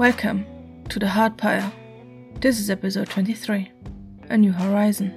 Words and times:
Welcome 0.00 0.46
to 0.88 0.98
the 0.98 1.08
Heartpyre. 1.08 1.70
This 2.40 2.58
is 2.58 2.70
episode 2.70 3.10
23 3.10 3.70
A 4.30 4.38
New 4.38 4.50
Horizon. 4.50 5.12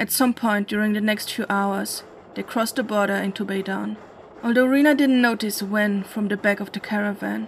At 0.00 0.10
some 0.10 0.34
point 0.34 0.66
during 0.66 0.94
the 0.94 1.00
next 1.00 1.32
few 1.32 1.46
hours, 1.48 2.02
they 2.34 2.42
crossed 2.42 2.74
the 2.74 2.82
border 2.82 3.14
into 3.14 3.44
Beidan. 3.44 3.96
Although 4.42 4.66
Rena 4.66 4.96
didn't 4.96 5.22
notice 5.22 5.62
when 5.62 6.02
from 6.02 6.26
the 6.26 6.36
back 6.36 6.58
of 6.58 6.72
the 6.72 6.80
caravan. 6.80 7.46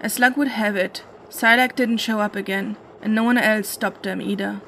As 0.00 0.18
luck 0.18 0.36
would 0.36 0.48
have 0.48 0.74
it, 0.74 1.04
Silac 1.30 1.76
didn't 1.76 1.98
show 1.98 2.18
up 2.18 2.34
again, 2.34 2.76
and 3.00 3.14
no 3.14 3.22
one 3.22 3.38
else 3.38 3.68
stopped 3.68 4.02
them 4.02 4.20
either. 4.20 4.60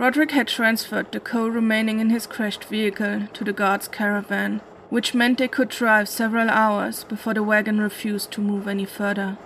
Roderick 0.00 0.30
had 0.30 0.48
transferred 0.48 1.12
the 1.12 1.20
coal 1.20 1.50
remaining 1.50 2.00
in 2.00 2.08
his 2.08 2.26
crashed 2.26 2.64
vehicle 2.64 3.26
to 3.34 3.44
the 3.44 3.52
guard's 3.52 3.86
caravan, 3.86 4.62
which 4.88 5.12
meant 5.12 5.36
they 5.36 5.46
could 5.46 5.68
drive 5.68 6.08
several 6.08 6.48
hours 6.48 7.04
before 7.04 7.34
the 7.34 7.42
wagon 7.42 7.78
refused 7.78 8.32
to 8.32 8.40
move 8.40 8.66
any 8.66 8.86
further. 8.86 9.36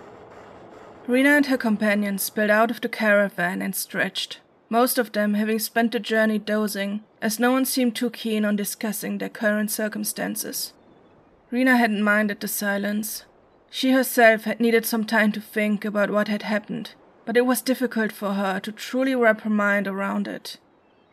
Rena 1.08 1.30
and 1.30 1.46
her 1.46 1.56
companions 1.56 2.22
spilled 2.22 2.50
out 2.50 2.70
of 2.70 2.80
the 2.80 2.88
caravan 2.88 3.60
and 3.62 3.74
stretched, 3.74 4.38
most 4.68 4.96
of 4.96 5.10
them 5.10 5.34
having 5.34 5.58
spent 5.58 5.90
the 5.90 5.98
journey 5.98 6.38
dozing, 6.38 7.02
as 7.20 7.40
no 7.40 7.50
one 7.50 7.64
seemed 7.64 7.96
too 7.96 8.10
keen 8.10 8.44
on 8.44 8.54
discussing 8.54 9.18
their 9.18 9.28
current 9.28 9.72
circumstances. 9.72 10.72
Rena 11.50 11.76
hadn't 11.76 12.00
minded 12.00 12.38
the 12.38 12.46
silence. 12.46 13.24
She 13.70 13.90
herself 13.90 14.44
had 14.44 14.60
needed 14.60 14.86
some 14.86 15.04
time 15.04 15.32
to 15.32 15.40
think 15.40 15.84
about 15.84 16.12
what 16.12 16.28
had 16.28 16.42
happened, 16.42 16.92
but 17.24 17.36
it 17.36 17.46
was 17.46 17.60
difficult 17.62 18.12
for 18.12 18.34
her 18.34 18.60
to 18.60 18.72
truly 18.72 19.14
wrap 19.14 19.42
her 19.42 19.50
mind 19.50 19.86
around 19.86 20.28
it. 20.28 20.58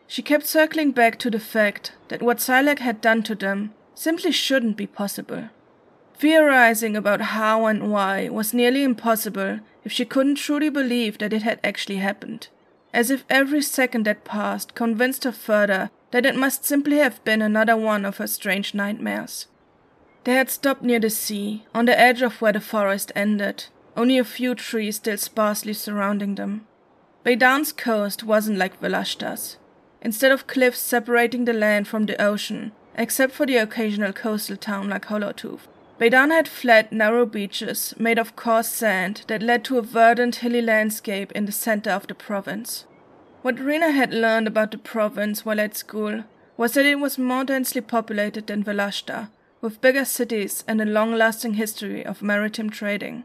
She 0.06 0.22
kept 0.22 0.46
circling 0.46 0.92
back 0.92 1.18
to 1.20 1.30
the 1.30 1.40
fact 1.40 1.92
that 2.08 2.22
what 2.22 2.38
Silac 2.38 2.80
had 2.80 3.00
done 3.00 3.22
to 3.22 3.34
them 3.34 3.72
simply 3.94 4.32
shouldn't 4.32 4.76
be 4.76 4.86
possible. 4.86 5.48
Theorizing 6.14 6.96
about 6.96 7.20
how 7.20 7.66
and 7.66 7.90
why 7.90 8.28
was 8.28 8.52
nearly 8.52 8.82
impossible 8.82 9.60
if 9.84 9.92
she 9.92 10.04
couldn't 10.04 10.36
truly 10.36 10.68
believe 10.68 11.18
that 11.18 11.32
it 11.32 11.42
had 11.42 11.60
actually 11.64 11.96
happened, 11.96 12.48
as 12.92 13.10
if 13.10 13.24
every 13.28 13.62
second 13.62 14.04
that 14.04 14.24
passed 14.24 14.74
convinced 14.74 15.24
her 15.24 15.32
further 15.32 15.90
that 16.10 16.26
it 16.26 16.36
must 16.36 16.64
simply 16.64 16.98
have 16.98 17.24
been 17.24 17.42
another 17.42 17.76
one 17.76 18.04
of 18.04 18.18
her 18.18 18.26
strange 18.26 18.74
nightmares. 18.74 19.46
They 20.24 20.34
had 20.34 20.50
stopped 20.50 20.82
near 20.82 21.00
the 21.00 21.10
sea, 21.10 21.64
on 21.74 21.86
the 21.86 21.98
edge 21.98 22.22
of 22.22 22.40
where 22.40 22.52
the 22.52 22.60
forest 22.60 23.10
ended, 23.16 23.64
only 23.96 24.18
a 24.18 24.24
few 24.24 24.54
trees 24.54 24.96
still 24.96 25.16
sparsely 25.16 25.72
surrounding 25.72 26.34
them. 26.34 26.66
Beidan's 27.24 27.72
coast 27.72 28.24
wasn't 28.24 28.58
like 28.58 28.80
Velashta's. 28.80 29.56
Instead 30.00 30.32
of 30.32 30.46
cliffs 30.46 30.80
separating 30.80 31.44
the 31.44 31.52
land 31.52 31.86
from 31.86 32.06
the 32.06 32.20
ocean, 32.20 32.72
except 32.96 33.32
for 33.32 33.46
the 33.46 33.56
occasional 33.56 34.12
coastal 34.12 34.56
town 34.56 34.88
like 34.88 35.06
Hollowtooth, 35.06 35.68
Beidan 36.00 36.30
had 36.30 36.48
flat, 36.48 36.92
narrow 36.92 37.24
beaches 37.24 37.94
made 37.96 38.18
of 38.18 38.34
coarse 38.34 38.68
sand 38.68 39.22
that 39.28 39.42
led 39.42 39.64
to 39.64 39.78
a 39.78 39.82
verdant, 39.82 40.36
hilly 40.36 40.60
landscape 40.60 41.30
in 41.32 41.46
the 41.46 41.52
center 41.52 41.90
of 41.90 42.08
the 42.08 42.14
province. 42.14 42.86
What 43.42 43.60
Rena 43.60 43.92
had 43.92 44.12
learned 44.12 44.48
about 44.48 44.72
the 44.72 44.78
province 44.78 45.44
while 45.44 45.60
at 45.60 45.76
school 45.76 46.24
was 46.56 46.74
that 46.74 46.86
it 46.86 46.98
was 46.98 47.18
more 47.18 47.44
densely 47.44 47.80
populated 47.80 48.48
than 48.48 48.64
Velashta, 48.64 49.30
with 49.60 49.80
bigger 49.80 50.04
cities 50.04 50.64
and 50.66 50.80
a 50.80 50.84
long 50.84 51.14
lasting 51.14 51.54
history 51.54 52.04
of 52.04 52.22
maritime 52.22 52.70
trading. 52.70 53.24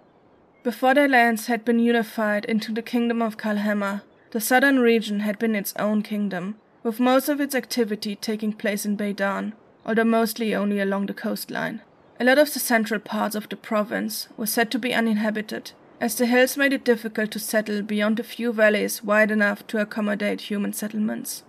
Before 0.67 0.93
their 0.93 1.07
lands 1.07 1.47
had 1.47 1.63
been 1.63 1.79
unified 1.79 2.43
into 2.43 2.73
the 2.73 2.81
kingdom 2.81 3.21
of 3.21 3.37
Kalhema, 3.37 4.01
the 4.31 4.41
southern 4.41 4.79
region 4.79 5.21
had 5.21 5.39
been 5.39 5.55
its 5.55 5.73
own 5.77 6.01
kingdom, 6.01 6.57
with 6.83 6.99
most 6.99 7.29
of 7.29 7.39
its 7.39 7.55
activity 7.55 8.17
taking 8.17 8.51
place 8.51 8.85
in 8.85 8.97
Beidan, 8.97 9.53
although 9.85 10.03
mostly 10.03 10.53
only 10.53 10.81
along 10.81 11.05
the 11.05 11.13
coastline. 11.13 11.79
A 12.19 12.25
lot 12.25 12.37
of 12.37 12.53
the 12.53 12.59
central 12.59 12.99
parts 12.99 13.33
of 13.33 13.47
the 13.47 13.55
province 13.55 14.27
were 14.35 14.45
said 14.45 14.69
to 14.71 14.77
be 14.77 14.93
uninhabited, 14.93 15.71
as 16.01 16.15
the 16.15 16.25
hills 16.25 16.57
made 16.57 16.73
it 16.73 16.83
difficult 16.83 17.31
to 17.31 17.39
settle 17.39 17.81
beyond 17.81 18.19
a 18.19 18.23
few 18.23 18.51
valleys 18.51 19.01
wide 19.01 19.31
enough 19.31 19.65
to 19.67 19.79
accommodate 19.79 20.51
human 20.51 20.73
settlements. 20.73 21.43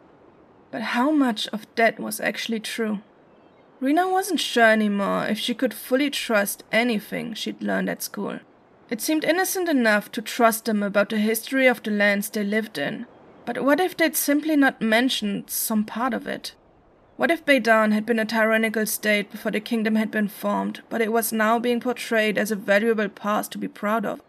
But 0.70 0.94
how 0.94 1.10
much 1.10 1.48
of 1.48 1.66
that 1.74 1.98
was 1.98 2.20
actually 2.20 2.60
true? 2.60 3.00
Rena 3.80 4.08
wasn't 4.08 4.38
sure 4.38 4.70
anymore 4.70 5.26
if 5.26 5.40
she 5.40 5.54
could 5.54 5.74
fully 5.74 6.08
trust 6.08 6.62
anything 6.70 7.34
she'd 7.34 7.60
learned 7.60 7.90
at 7.90 8.00
school. 8.04 8.38
It 8.90 9.02
seemed 9.02 9.24
innocent 9.24 9.68
enough 9.68 10.10
to 10.12 10.22
trust 10.22 10.64
them 10.64 10.82
about 10.82 11.10
the 11.10 11.18
history 11.18 11.66
of 11.66 11.82
the 11.82 11.90
lands 11.90 12.30
they 12.30 12.42
lived 12.42 12.78
in, 12.78 13.06
but 13.44 13.62
what 13.62 13.80
if 13.80 13.96
they'd 13.96 14.16
simply 14.16 14.56
not 14.56 14.80
mentioned 14.80 15.50
some 15.50 15.84
part 15.84 16.14
of 16.14 16.26
it? 16.26 16.54
What 17.16 17.30
if 17.30 17.44
Beidan 17.44 17.92
had 17.92 18.06
been 18.06 18.18
a 18.18 18.24
tyrannical 18.24 18.86
state 18.86 19.30
before 19.30 19.50
the 19.50 19.60
kingdom 19.60 19.96
had 19.96 20.10
been 20.10 20.28
formed, 20.28 20.82
but 20.88 21.00
it 21.00 21.12
was 21.12 21.32
now 21.32 21.58
being 21.58 21.80
portrayed 21.80 22.38
as 22.38 22.50
a 22.50 22.56
valuable 22.56 23.08
past 23.08 23.52
to 23.52 23.58
be 23.58 23.68
proud 23.68 24.06
of? 24.06 24.22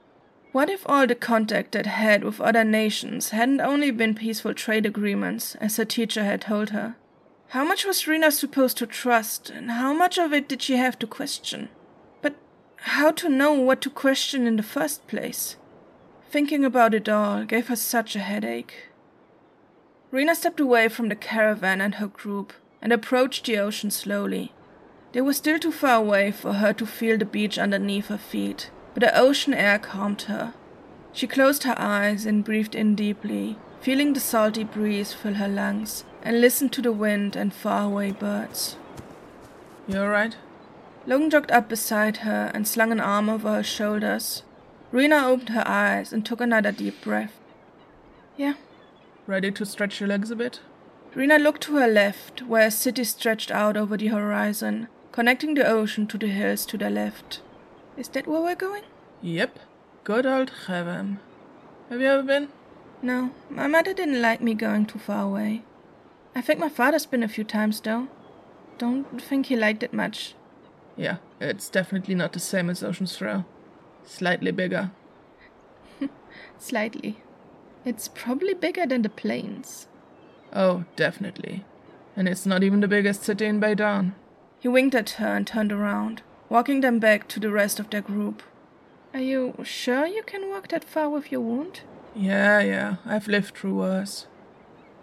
What 0.52 0.70
if 0.70 0.82
all 0.88 1.06
the 1.06 1.16
contact 1.16 1.76
it 1.76 1.86
had 1.86 2.24
with 2.24 2.42
other 2.42 2.64
nations 2.64 3.30
hadn't 3.30 3.62
only 3.62 3.92
been 3.92 4.16
peaceful 4.16 4.56
trade 4.56 4.86
agreements, 4.86 5.56
as 5.56 5.78
her 5.78 5.86
teacher 5.86 6.24
had 6.24 6.42
told 6.42 6.72
her? 6.72 6.96
How 7.50 7.64
much 7.64 7.86
was 7.86 8.08
Rena 8.08 8.32
supposed 8.32 8.78
to 8.78 8.88
trust, 8.88 9.50
and 9.52 9.72
how 9.72 9.94
much 9.94 10.18
of 10.18 10.34
it 10.34 10.50
did 10.50 10.62
she 10.62 10.78
have 10.78 10.98
to 11.00 11.08
question? 11.08 11.70
How 12.82 13.12
to 13.12 13.30
know 13.30 13.54
what 13.54 13.82
to 13.82 13.90
question 13.90 14.48
in 14.48 14.56
the 14.56 14.64
first 14.64 15.08
place. 15.08 15.58
Thinking 16.30 16.64
about 16.64 16.94
it 16.94 17.10
all 17.10 17.44
gave 17.44 17.68
her 17.68 17.76
such 17.76 18.16
a 18.16 18.20
headache. 18.20 18.90
Rena 20.12 20.36
stepped 20.36 20.60
away 20.60 20.88
from 20.88 21.10
the 21.10 21.16
caravan 21.16 21.82
and 21.82 21.96
her 21.96 22.08
group 22.08 22.54
and 22.82 22.94
approached 22.94 23.46
the 23.46 23.58
ocean 23.58 23.92
slowly. 23.92 24.54
They 25.12 25.22
were 25.22 25.34
still 25.34 25.60
too 25.60 25.72
far 25.72 25.96
away 25.96 26.32
for 26.32 26.54
her 26.54 26.74
to 26.74 26.86
feel 26.86 27.18
the 27.18 27.26
beach 27.26 27.58
underneath 27.58 28.08
her 28.08 28.18
feet, 28.18 28.70
but 28.94 29.02
the 29.02 29.18
ocean 29.18 29.54
air 29.54 29.80
calmed 29.80 30.24
her. 30.24 30.54
She 31.12 31.28
closed 31.28 31.64
her 31.64 31.76
eyes 31.78 32.26
and 32.26 32.44
breathed 32.44 32.76
in 32.76 32.96
deeply, 32.96 33.58
feeling 33.82 34.14
the 34.14 34.20
salty 34.20 34.64
breeze 34.64 35.14
fill 35.14 35.36
her 35.36 35.48
lungs, 35.48 36.06
and 36.22 36.42
listened 36.42 36.72
to 36.74 36.82
the 36.82 36.92
wind 36.92 37.36
and 37.36 37.54
faraway 37.54 38.12
birds. 38.12 38.78
You 39.88 40.00
alright? 40.00 40.36
Logan 41.10 41.32
jogged 41.32 41.52
up 41.52 41.68
beside 41.68 42.18
her 42.18 42.52
and 42.54 42.68
slung 42.68 42.92
an 42.92 43.00
arm 43.00 43.30
over 43.30 43.56
her 43.56 43.64
shoulders. 43.64 44.44
Rena 44.92 45.28
opened 45.28 45.50
her 45.50 45.68
eyes 45.68 46.14
and 46.14 46.24
took 46.24 46.40
another 46.40 46.72
deep 46.72 47.02
breath. 47.02 47.40
Yeah. 48.38 48.54
Ready 49.26 49.50
to 49.54 49.66
stretch 49.66 50.00
your 50.00 50.08
legs 50.08 50.30
a 50.30 50.36
bit? 50.36 50.60
Rena 51.16 51.40
looked 51.40 51.64
to 51.64 51.78
her 51.78 51.88
left, 51.88 52.44
where 52.44 52.68
a 52.68 52.70
city 52.70 53.04
stretched 53.04 53.50
out 53.50 53.76
over 53.76 53.98
the 53.98 54.10
horizon, 54.10 54.88
connecting 55.12 55.56
the 55.56 55.66
ocean 55.66 56.06
to 56.06 56.18
the 56.20 56.28
hills 56.28 56.64
to 56.68 56.78
their 56.78 56.92
left. 56.92 57.42
Is 57.98 58.10
that 58.10 58.28
where 58.28 58.42
we're 58.42 58.54
going? 58.54 58.84
Yep. 59.24 59.58
Good 60.04 60.28
old 60.28 60.52
Khevem. 60.68 61.18
Have 61.90 62.02
you 62.02 62.06
ever 62.08 62.22
been? 62.22 62.50
No, 63.02 63.32
my 63.50 63.66
mother 63.66 63.96
didn't 63.96 64.22
like 64.22 64.42
me 64.42 64.54
going 64.54 64.86
too 64.86 65.00
far 65.00 65.24
away. 65.24 65.64
I 66.36 66.42
think 66.42 66.60
my 66.60 66.70
father's 66.70 67.08
been 67.08 67.24
a 67.24 67.28
few 67.28 67.44
times, 67.44 67.82
though. 67.82 68.10
Don't 68.78 69.20
think 69.20 69.48
he 69.48 69.56
liked 69.56 69.82
it 69.82 69.92
much. 69.92 70.36
Yeah, 71.00 71.20
it's 71.40 71.70
definitely 71.70 72.14
not 72.14 72.34
the 72.34 72.42
same 72.42 72.70
as 72.70 72.84
Ocean's 72.84 73.18
Throw. 73.18 73.46
Slightly 74.04 74.52
bigger. 74.52 74.92
Slightly. 76.58 77.24
It's 77.86 78.10
probably 78.10 78.54
bigger 78.54 78.86
than 78.86 79.04
the 79.04 79.10
plains. 79.10 79.88
Oh, 80.52 80.84
definitely. 80.98 81.64
And 82.18 82.28
it's 82.28 82.46
not 82.46 82.64
even 82.64 82.82
the 82.82 82.88
biggest 82.90 83.24
city 83.24 83.46
in 83.46 83.62
Beidan. 83.62 84.12
He 84.60 84.68
winked 84.68 84.94
at 84.94 85.12
her 85.12 85.38
and 85.38 85.48
turned 85.48 85.72
around, 85.72 86.22
walking 86.50 86.82
them 86.82 87.00
back 87.00 87.30
to 87.30 87.40
the 87.40 87.50
rest 87.50 87.80
of 87.80 87.90
their 87.90 88.02
group. 88.02 88.44
Are 89.14 89.22
you 89.22 89.56
sure 89.64 90.06
you 90.06 90.22
can 90.24 90.50
walk 90.50 90.68
that 90.68 90.84
far 90.84 91.10
with 91.10 91.32
your 91.32 91.40
wound? 91.40 91.80
Yeah, 92.14 92.60
yeah, 92.60 92.96
I've 93.06 93.30
lived 93.30 93.56
through 93.56 93.76
worse. 93.76 94.28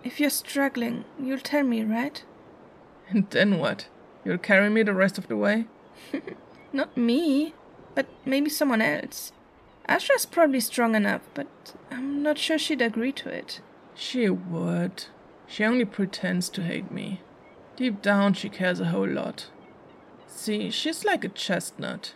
If 0.05 0.21
you're 0.21 0.29
struggling, 0.29 1.07
you'll 1.19 1.39
tell 1.39 1.63
me, 1.63 1.85
right? 1.85 2.23
And 3.09 3.31
then 3.31 3.59
what? 3.59 3.89
You'll 4.27 4.37
carry 4.37 4.69
me 4.69 4.83
the 4.83 4.93
rest 4.93 5.17
of 5.17 5.29
the 5.29 5.37
way? 5.37 5.69
Not 6.73 6.97
me, 6.97 7.55
but 7.95 8.07
maybe 8.25 8.51
someone 8.51 8.83
else. 8.83 9.33
Asha's 9.89 10.27
probably 10.27 10.61
strong 10.61 10.95
enough, 10.95 11.23
but 11.35 11.47
I'm 11.91 12.23
not 12.23 12.39
sure 12.39 12.59
she'd 12.59 12.83
agree 12.83 13.13
to 13.13 13.29
it. 13.29 13.61
She 13.95 14.29
would. 14.29 15.05
She 15.47 15.65
only 15.65 15.85
pretends 15.85 16.49
to 16.51 16.63
hate 16.63 16.91
me. 16.91 17.21
Deep 17.77 18.03
down, 18.03 18.35
she 18.35 18.49
cares 18.49 18.81
a 18.81 18.87
whole 18.87 19.09
lot. 19.09 19.47
See, 20.27 20.71
she's 20.71 21.05
like 21.05 21.25
a 21.25 21.29
chestnut. 21.29 22.15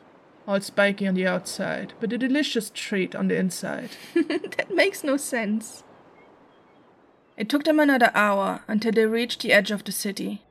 All 0.49 0.61
spiky 0.61 1.07
on 1.07 1.15
the 1.15 1.27
outside, 1.27 1.93
but 2.01 2.13
a 2.13 2.19
delicious 2.19 2.71
treat 2.75 3.15
on 3.15 3.29
the 3.29 3.37
inside. 3.37 3.91
that 4.15 4.75
makes 4.75 5.05
no 5.05 5.17
sense. 5.17 5.85
It 7.37 7.49
took 7.49 7.65
them 7.65 7.79
another 7.79 8.11
hour 8.15 8.63
until 8.67 8.93
they 8.93 9.07
reached 9.07 9.43
the 9.43 9.53
edge 9.53 9.71
of 9.71 9.85
the 9.85 9.93
city. 9.93 10.43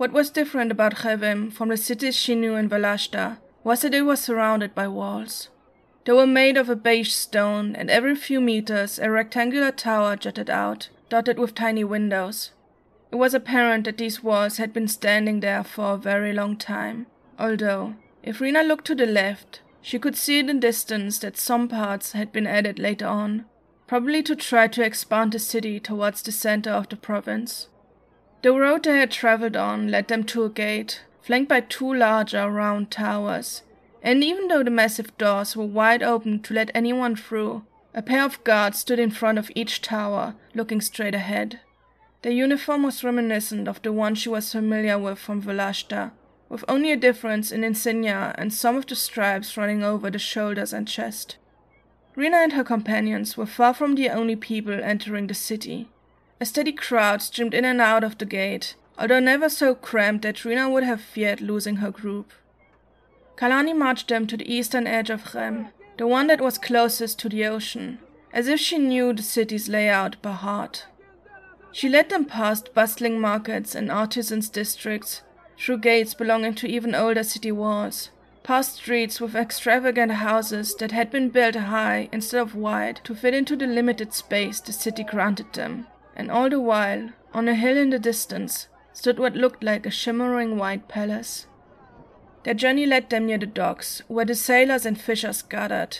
What 0.00 0.12
was 0.12 0.30
different 0.30 0.72
about 0.72 0.94
Khevem 0.94 1.52
from 1.52 1.68
the 1.68 1.76
cities 1.76 2.16
she 2.16 2.34
knew 2.34 2.54
in 2.54 2.70
Velashta 2.70 3.36
was 3.62 3.82
that 3.82 3.92
it 3.92 4.06
was 4.06 4.18
surrounded 4.18 4.74
by 4.74 4.88
walls. 4.88 5.50
They 6.06 6.12
were 6.14 6.26
made 6.26 6.56
of 6.56 6.70
a 6.70 6.74
beige 6.74 7.12
stone, 7.12 7.76
and 7.76 7.90
every 7.90 8.14
few 8.14 8.40
meters 8.40 8.98
a 8.98 9.10
rectangular 9.10 9.70
tower 9.70 10.16
jutted 10.16 10.48
out, 10.48 10.88
dotted 11.10 11.38
with 11.38 11.54
tiny 11.54 11.84
windows. 11.84 12.52
It 13.12 13.16
was 13.16 13.34
apparent 13.34 13.84
that 13.84 13.98
these 13.98 14.22
walls 14.22 14.56
had 14.56 14.72
been 14.72 14.88
standing 14.88 15.40
there 15.40 15.62
for 15.62 15.92
a 15.92 15.98
very 15.98 16.32
long 16.32 16.56
time, 16.56 17.06
although, 17.38 17.94
if 18.22 18.40
Rena 18.40 18.62
looked 18.62 18.86
to 18.86 18.94
the 18.94 19.04
left, 19.04 19.60
she 19.82 19.98
could 19.98 20.16
see 20.16 20.38
in 20.38 20.46
the 20.46 20.54
distance 20.54 21.18
that 21.18 21.36
some 21.36 21.68
parts 21.68 22.12
had 22.12 22.32
been 22.32 22.46
added 22.46 22.78
later 22.78 23.06
on, 23.06 23.44
probably 23.86 24.22
to 24.22 24.34
try 24.34 24.66
to 24.66 24.82
expand 24.82 25.32
the 25.32 25.38
city 25.38 25.78
towards 25.78 26.22
the 26.22 26.32
center 26.32 26.70
of 26.70 26.88
the 26.88 26.96
province. 26.96 27.68
The 28.42 28.52
road 28.52 28.84
they 28.84 28.98
had 28.98 29.10
traveled 29.10 29.56
on 29.56 29.88
led 29.88 30.08
them 30.08 30.24
to 30.24 30.44
a 30.44 30.48
gate, 30.48 31.02
flanked 31.20 31.50
by 31.50 31.60
two 31.60 31.92
larger 31.92 32.50
round 32.50 32.90
towers, 32.90 33.62
and 34.02 34.24
even 34.24 34.48
though 34.48 34.62
the 34.62 34.70
massive 34.70 35.16
doors 35.18 35.54
were 35.54 35.66
wide 35.66 36.02
open 36.02 36.40
to 36.40 36.54
let 36.54 36.70
anyone 36.74 37.16
through, 37.16 37.64
a 37.92 38.00
pair 38.00 38.24
of 38.24 38.42
guards 38.44 38.78
stood 38.78 38.98
in 38.98 39.10
front 39.10 39.38
of 39.38 39.50
each 39.54 39.82
tower, 39.82 40.36
looking 40.54 40.80
straight 40.80 41.14
ahead. 41.14 41.60
Their 42.22 42.32
uniform 42.32 42.82
was 42.82 43.04
reminiscent 43.04 43.68
of 43.68 43.82
the 43.82 43.92
one 43.92 44.14
she 44.14 44.30
was 44.30 44.52
familiar 44.52 44.98
with 44.98 45.18
from 45.18 45.42
Velashta, 45.42 46.12
with 46.48 46.64
only 46.66 46.92
a 46.92 46.96
difference 46.96 47.52
in 47.52 47.62
insignia 47.62 48.34
and 48.38 48.54
some 48.54 48.76
of 48.76 48.86
the 48.86 48.96
stripes 48.96 49.56
running 49.58 49.82
over 49.82 50.10
the 50.10 50.18
shoulders 50.18 50.72
and 50.72 50.88
chest. 50.88 51.36
Rena 52.16 52.38
and 52.38 52.54
her 52.54 52.64
companions 52.64 53.36
were 53.36 53.46
far 53.46 53.74
from 53.74 53.96
the 53.96 54.08
only 54.08 54.36
people 54.36 54.82
entering 54.82 55.26
the 55.26 55.34
city. 55.34 55.88
A 56.42 56.46
steady 56.46 56.72
crowd 56.72 57.20
streamed 57.20 57.52
in 57.52 57.66
and 57.66 57.82
out 57.82 58.02
of 58.02 58.16
the 58.16 58.24
gate, 58.24 58.74
although 58.98 59.20
never 59.20 59.50
so 59.50 59.74
cramped 59.74 60.22
that 60.22 60.42
Rena 60.42 60.70
would 60.70 60.84
have 60.84 61.02
feared 61.02 61.42
losing 61.42 61.76
her 61.76 61.90
group. 61.90 62.32
Kalani 63.36 63.76
marched 63.76 64.08
them 64.08 64.26
to 64.26 64.38
the 64.38 64.50
eastern 64.50 64.86
edge 64.86 65.10
of 65.10 65.34
Rem, 65.34 65.68
the 65.98 66.06
one 66.06 66.28
that 66.28 66.40
was 66.40 66.56
closest 66.56 67.18
to 67.18 67.28
the 67.28 67.44
ocean, 67.44 67.98
as 68.32 68.48
if 68.48 68.58
she 68.58 68.78
knew 68.78 69.12
the 69.12 69.22
city's 69.22 69.68
layout 69.68 70.20
by 70.22 70.32
heart. 70.32 70.86
She 71.72 71.90
led 71.90 72.08
them 72.08 72.24
past 72.24 72.72
bustling 72.72 73.20
markets 73.20 73.74
and 73.74 73.90
artisans' 73.90 74.48
districts, 74.48 75.20
through 75.58 75.78
gates 75.78 76.14
belonging 76.14 76.54
to 76.54 76.66
even 76.66 76.94
older 76.94 77.22
city 77.22 77.52
walls, 77.52 78.08
past 78.42 78.76
streets 78.76 79.20
with 79.20 79.36
extravagant 79.36 80.12
houses 80.12 80.74
that 80.76 80.92
had 80.92 81.10
been 81.10 81.28
built 81.28 81.54
high 81.54 82.08
instead 82.12 82.40
of 82.40 82.54
wide 82.54 83.02
to 83.04 83.14
fit 83.14 83.34
into 83.34 83.56
the 83.56 83.66
limited 83.66 84.14
space 84.14 84.58
the 84.58 84.72
city 84.72 85.04
granted 85.04 85.52
them, 85.52 85.86
and 86.20 86.30
all 86.30 86.48
the 86.48 86.60
while, 86.60 87.10
on 87.34 87.48
a 87.48 87.54
hill 87.54 87.76
in 87.76 87.90
the 87.90 87.98
distance, 87.98 88.68
stood 88.92 89.18
what 89.18 89.34
looked 89.34 89.64
like 89.64 89.86
a 89.86 89.90
shimmering 89.90 90.56
white 90.56 90.86
palace. 90.86 91.48
Their 92.44 92.54
journey 92.54 92.86
led 92.86 93.10
them 93.10 93.26
near 93.26 93.38
the 93.38 93.46
docks, 93.46 94.02
where 94.06 94.24
the 94.24 94.36
sailors 94.36 94.86
and 94.86 95.00
fishers 95.00 95.42
gathered. 95.42 95.98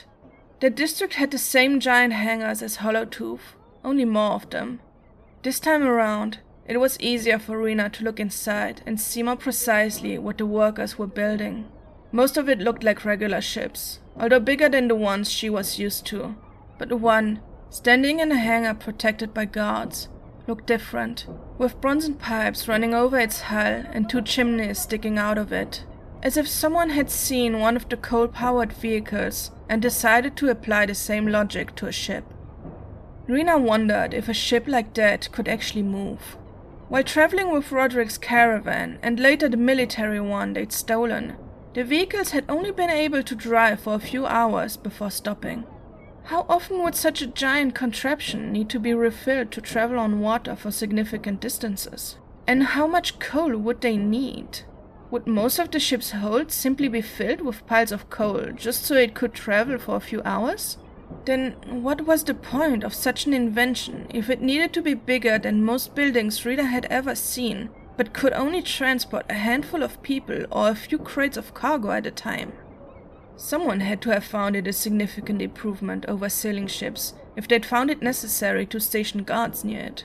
The 0.61 0.71
district 0.71 1.15
had 1.15 1.33
the 1.33 1.39
same 1.39 1.81
giant 1.81 2.13
hangars 2.13 2.63
as 2.63 2.77
Hollowtooth, 2.77 3.57
only 3.83 4.05
more 4.05 4.33
of 4.33 4.51
them, 4.51 4.81
this 5.43 5.59
time 5.59 5.83
around, 5.83 6.41
it 6.67 6.79
was 6.79 7.01
easier 7.01 7.39
for 7.39 7.59
Rena 7.59 7.89
to 7.91 8.05
look 8.05 8.21
inside 8.21 8.83
and 8.85 9.01
see 9.01 9.23
more 9.23 9.37
precisely 9.37 10.19
what 10.19 10.37
the 10.37 10.45
workers 10.45 10.99
were 10.99 11.07
building. 11.07 11.67
Most 12.13 12.37
of 12.37 12.47
it 12.51 12.59
looked 12.59 12.85
like 12.85 13.07
regular 13.07 13.41
ships, 13.41 14.01
although 14.19 14.39
bigger 14.39 14.69
than 14.69 14.89
the 14.89 14.95
ones 14.95 15.31
she 15.31 15.49
was 15.49 15.79
used 15.79 16.05
to. 16.07 16.37
But 16.77 16.91
the 16.91 16.97
one, 16.97 17.41
standing 17.71 18.19
in 18.19 18.33
a 18.33 18.37
hangar 18.37 18.75
protected 18.75 19.33
by 19.33 19.45
guards, 19.45 20.09
looked 20.49 20.67
different, 20.67 21.27
with 21.57 21.81
bronzen 21.81 22.19
pipes 22.19 22.67
running 22.67 22.93
over 22.93 23.19
its 23.19 23.43
hull 23.43 23.85
and 23.93 24.11
two 24.11 24.21
chimneys 24.21 24.81
sticking 24.81 25.17
out 25.17 25.39
of 25.39 25.53
it, 25.53 25.85
as 26.23 26.37
if 26.37 26.49
someone 26.49 26.91
had 26.91 27.11
seen 27.11 27.61
one 27.61 27.77
of 27.77 27.89
the 27.89 27.97
coal 27.97 28.27
powered 28.27 28.73
vehicles 28.73 29.53
and 29.69 29.81
decided 29.81 30.37
to 30.37 30.51
apply 30.51 30.85
the 30.85 30.95
same 30.95 31.29
logic 31.29 31.75
to 31.77 31.87
a 31.87 31.93
ship. 31.93 32.25
Rena 33.29 33.57
wondered 33.57 34.13
if 34.13 34.29
a 34.29 34.35
ship 34.35 34.65
like 34.67 34.93
that 34.95 35.31
could 35.31 35.47
actually 35.47 35.85
move. 35.85 36.37
While 36.89 37.05
traveling 37.05 37.53
with 37.53 37.71
Roderick's 37.71 38.19
caravan 38.19 38.99
and 39.01 39.21
later 39.21 39.49
the 39.49 39.57
military 39.57 40.21
one 40.21 40.55
they'd 40.55 40.73
stolen, 40.73 41.37
the 41.75 41.85
vehicles 41.85 42.31
had 42.31 42.45
only 42.49 42.73
been 42.73 42.91
able 42.91 43.23
to 43.23 43.37
drive 43.37 43.79
for 43.79 43.95
a 43.95 44.01
few 44.01 44.27
hours 44.27 44.77
before 44.77 45.13
stopping. 45.13 45.65
How 46.31 46.47
often 46.49 46.85
would 46.85 46.95
such 46.95 47.23
a 47.23 47.27
giant 47.27 47.75
contraption 47.75 48.53
need 48.53 48.69
to 48.69 48.79
be 48.79 48.95
refilled 48.95 49.51
to 49.51 49.61
travel 49.61 49.99
on 49.99 50.21
water 50.21 50.55
for 50.55 50.71
significant 50.71 51.41
distances? 51.41 52.19
And 52.47 52.63
how 52.63 52.87
much 52.87 53.19
coal 53.19 53.57
would 53.57 53.81
they 53.81 53.97
need? 53.97 54.61
Would 55.11 55.27
most 55.27 55.59
of 55.59 55.73
the 55.73 55.81
ship's 55.81 56.13
hold 56.13 56.53
simply 56.53 56.87
be 56.87 57.01
filled 57.01 57.41
with 57.41 57.67
piles 57.67 57.91
of 57.91 58.11
coal 58.11 58.53
just 58.55 58.85
so 58.85 58.95
it 58.95 59.17
could 59.17 59.35
travel 59.35 59.77
for 59.77 59.97
a 59.97 60.07
few 60.09 60.23
hours? 60.25 60.79
Then 61.25 61.57
what 61.83 62.03
was 62.03 62.23
the 62.23 62.35
point 62.35 62.85
of 62.85 62.95
such 62.95 63.27
an 63.27 63.35
invention 63.35 64.07
if 64.11 64.31
it 64.31 64.41
needed 64.41 64.73
to 64.75 64.83
be 64.83 64.95
bigger 64.95 65.37
than 65.37 65.65
most 65.65 65.97
buildings 65.97 66.47
Rena 66.47 66.63
had 66.63 66.85
ever 66.85 67.17
seen, 67.17 67.71
but 67.97 68.15
could 68.15 68.35
only 68.35 68.63
transport 68.63 69.27
a 69.29 69.35
handful 69.35 69.83
of 69.83 70.01
people 70.05 70.45
or 70.53 70.69
a 70.69 70.77
few 70.77 70.99
crates 70.99 71.37
of 71.37 71.55
cargo 71.55 71.91
at 71.91 72.07
a 72.07 72.13
time? 72.13 72.53
Someone 73.43 73.81
had 73.81 74.03
to 74.03 74.11
have 74.11 74.25
found 74.25 74.55
it 74.55 74.67
a 74.67 74.73
significant 74.73 75.41
improvement 75.41 76.05
over 76.07 76.29
sailing 76.29 76.67
ships 76.67 77.15
if 77.37 77.49
they'd 77.49 77.65
found 77.65 77.91
it 77.91 78.03
necessary 78.03 78.67
to 78.67 78.79
station 78.79 79.23
guards 79.23 79.65
near 79.65 79.81
it. 79.81 80.05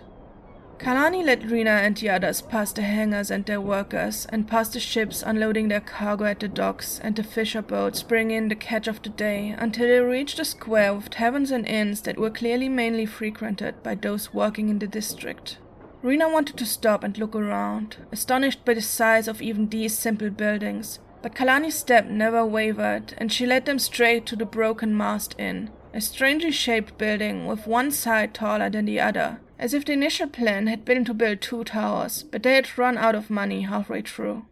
Kalani 0.78 1.22
led 1.22 1.52
Rena 1.52 1.72
and 1.72 1.98
the 1.98 2.10
others 2.10 2.42
past 2.42 2.78
the 2.78 2.84
hangars 2.84 3.30
and 3.30 3.46
their 3.46 3.60
workers, 3.60 4.26
and 4.30 4.48
past 4.48 4.72
the 4.72 4.80
ships 4.80 5.22
unloading 5.22 5.68
their 5.68 5.82
cargo 5.82 6.24
at 6.24 6.40
the 6.40 6.48
docks, 6.48 6.98
and 7.04 7.18
the 7.18 7.24
fisher 7.24 7.62
boats 7.62 8.04
bringing 8.04 8.38
in 8.38 8.48
the 8.48 8.56
catch 8.56 8.88
of 8.88 9.02
the 9.02 9.10
day, 9.10 9.54
until 9.58 9.86
they 9.86 10.00
reached 10.00 10.40
a 10.40 10.46
square 10.46 10.94
with 10.94 11.10
taverns 11.10 11.52
and 11.52 11.68
inns 11.68 12.02
that 12.04 12.18
were 12.18 12.30
clearly 12.30 12.70
mainly 12.70 13.06
frequented 13.06 13.84
by 13.84 13.96
those 13.96 14.34
working 14.34 14.70
in 14.70 14.80
the 14.80 14.88
district. 14.88 15.58
Rena 16.02 16.30
wanted 16.30 16.56
to 16.56 16.66
stop 16.66 17.04
and 17.04 17.18
look 17.18 17.36
around, 17.36 17.98
astonished 18.14 18.64
by 18.64 18.76
the 18.76 18.82
size 18.82 19.28
of 19.28 19.42
even 19.42 19.68
these 19.68 19.98
simple 19.98 20.30
buildings, 20.30 21.00
but 21.26 21.34
Kalani's 21.34 21.74
step 21.74 22.06
never 22.06 22.46
wavered, 22.46 23.16
and 23.18 23.34
she 23.34 23.48
led 23.48 23.66
them 23.66 23.80
straight 23.80 24.28
to 24.28 24.36
the 24.36 24.46
Broken 24.46 24.96
Mast 24.96 25.34
Inn, 25.40 25.72
a 25.92 26.00
strangely 26.00 26.52
shaped 26.52 27.00
building 27.00 27.48
with 27.48 27.66
one 27.66 27.90
side 27.90 28.32
taller 28.32 28.70
than 28.70 28.86
the 28.86 29.00
other, 29.00 29.40
as 29.58 29.74
if 29.74 29.86
the 29.86 29.94
initial 29.94 30.28
plan 30.28 30.68
had 30.68 30.86
been 30.86 31.04
to 31.06 31.16
build 31.16 31.42
two 31.42 31.64
towers, 31.64 32.22
but 32.22 32.44
they 32.44 32.54
had 32.54 32.78
run 32.78 32.96
out 32.96 33.16
of 33.16 33.32
money 33.32 33.62
halfway 33.62 34.04
through. 34.04 34.46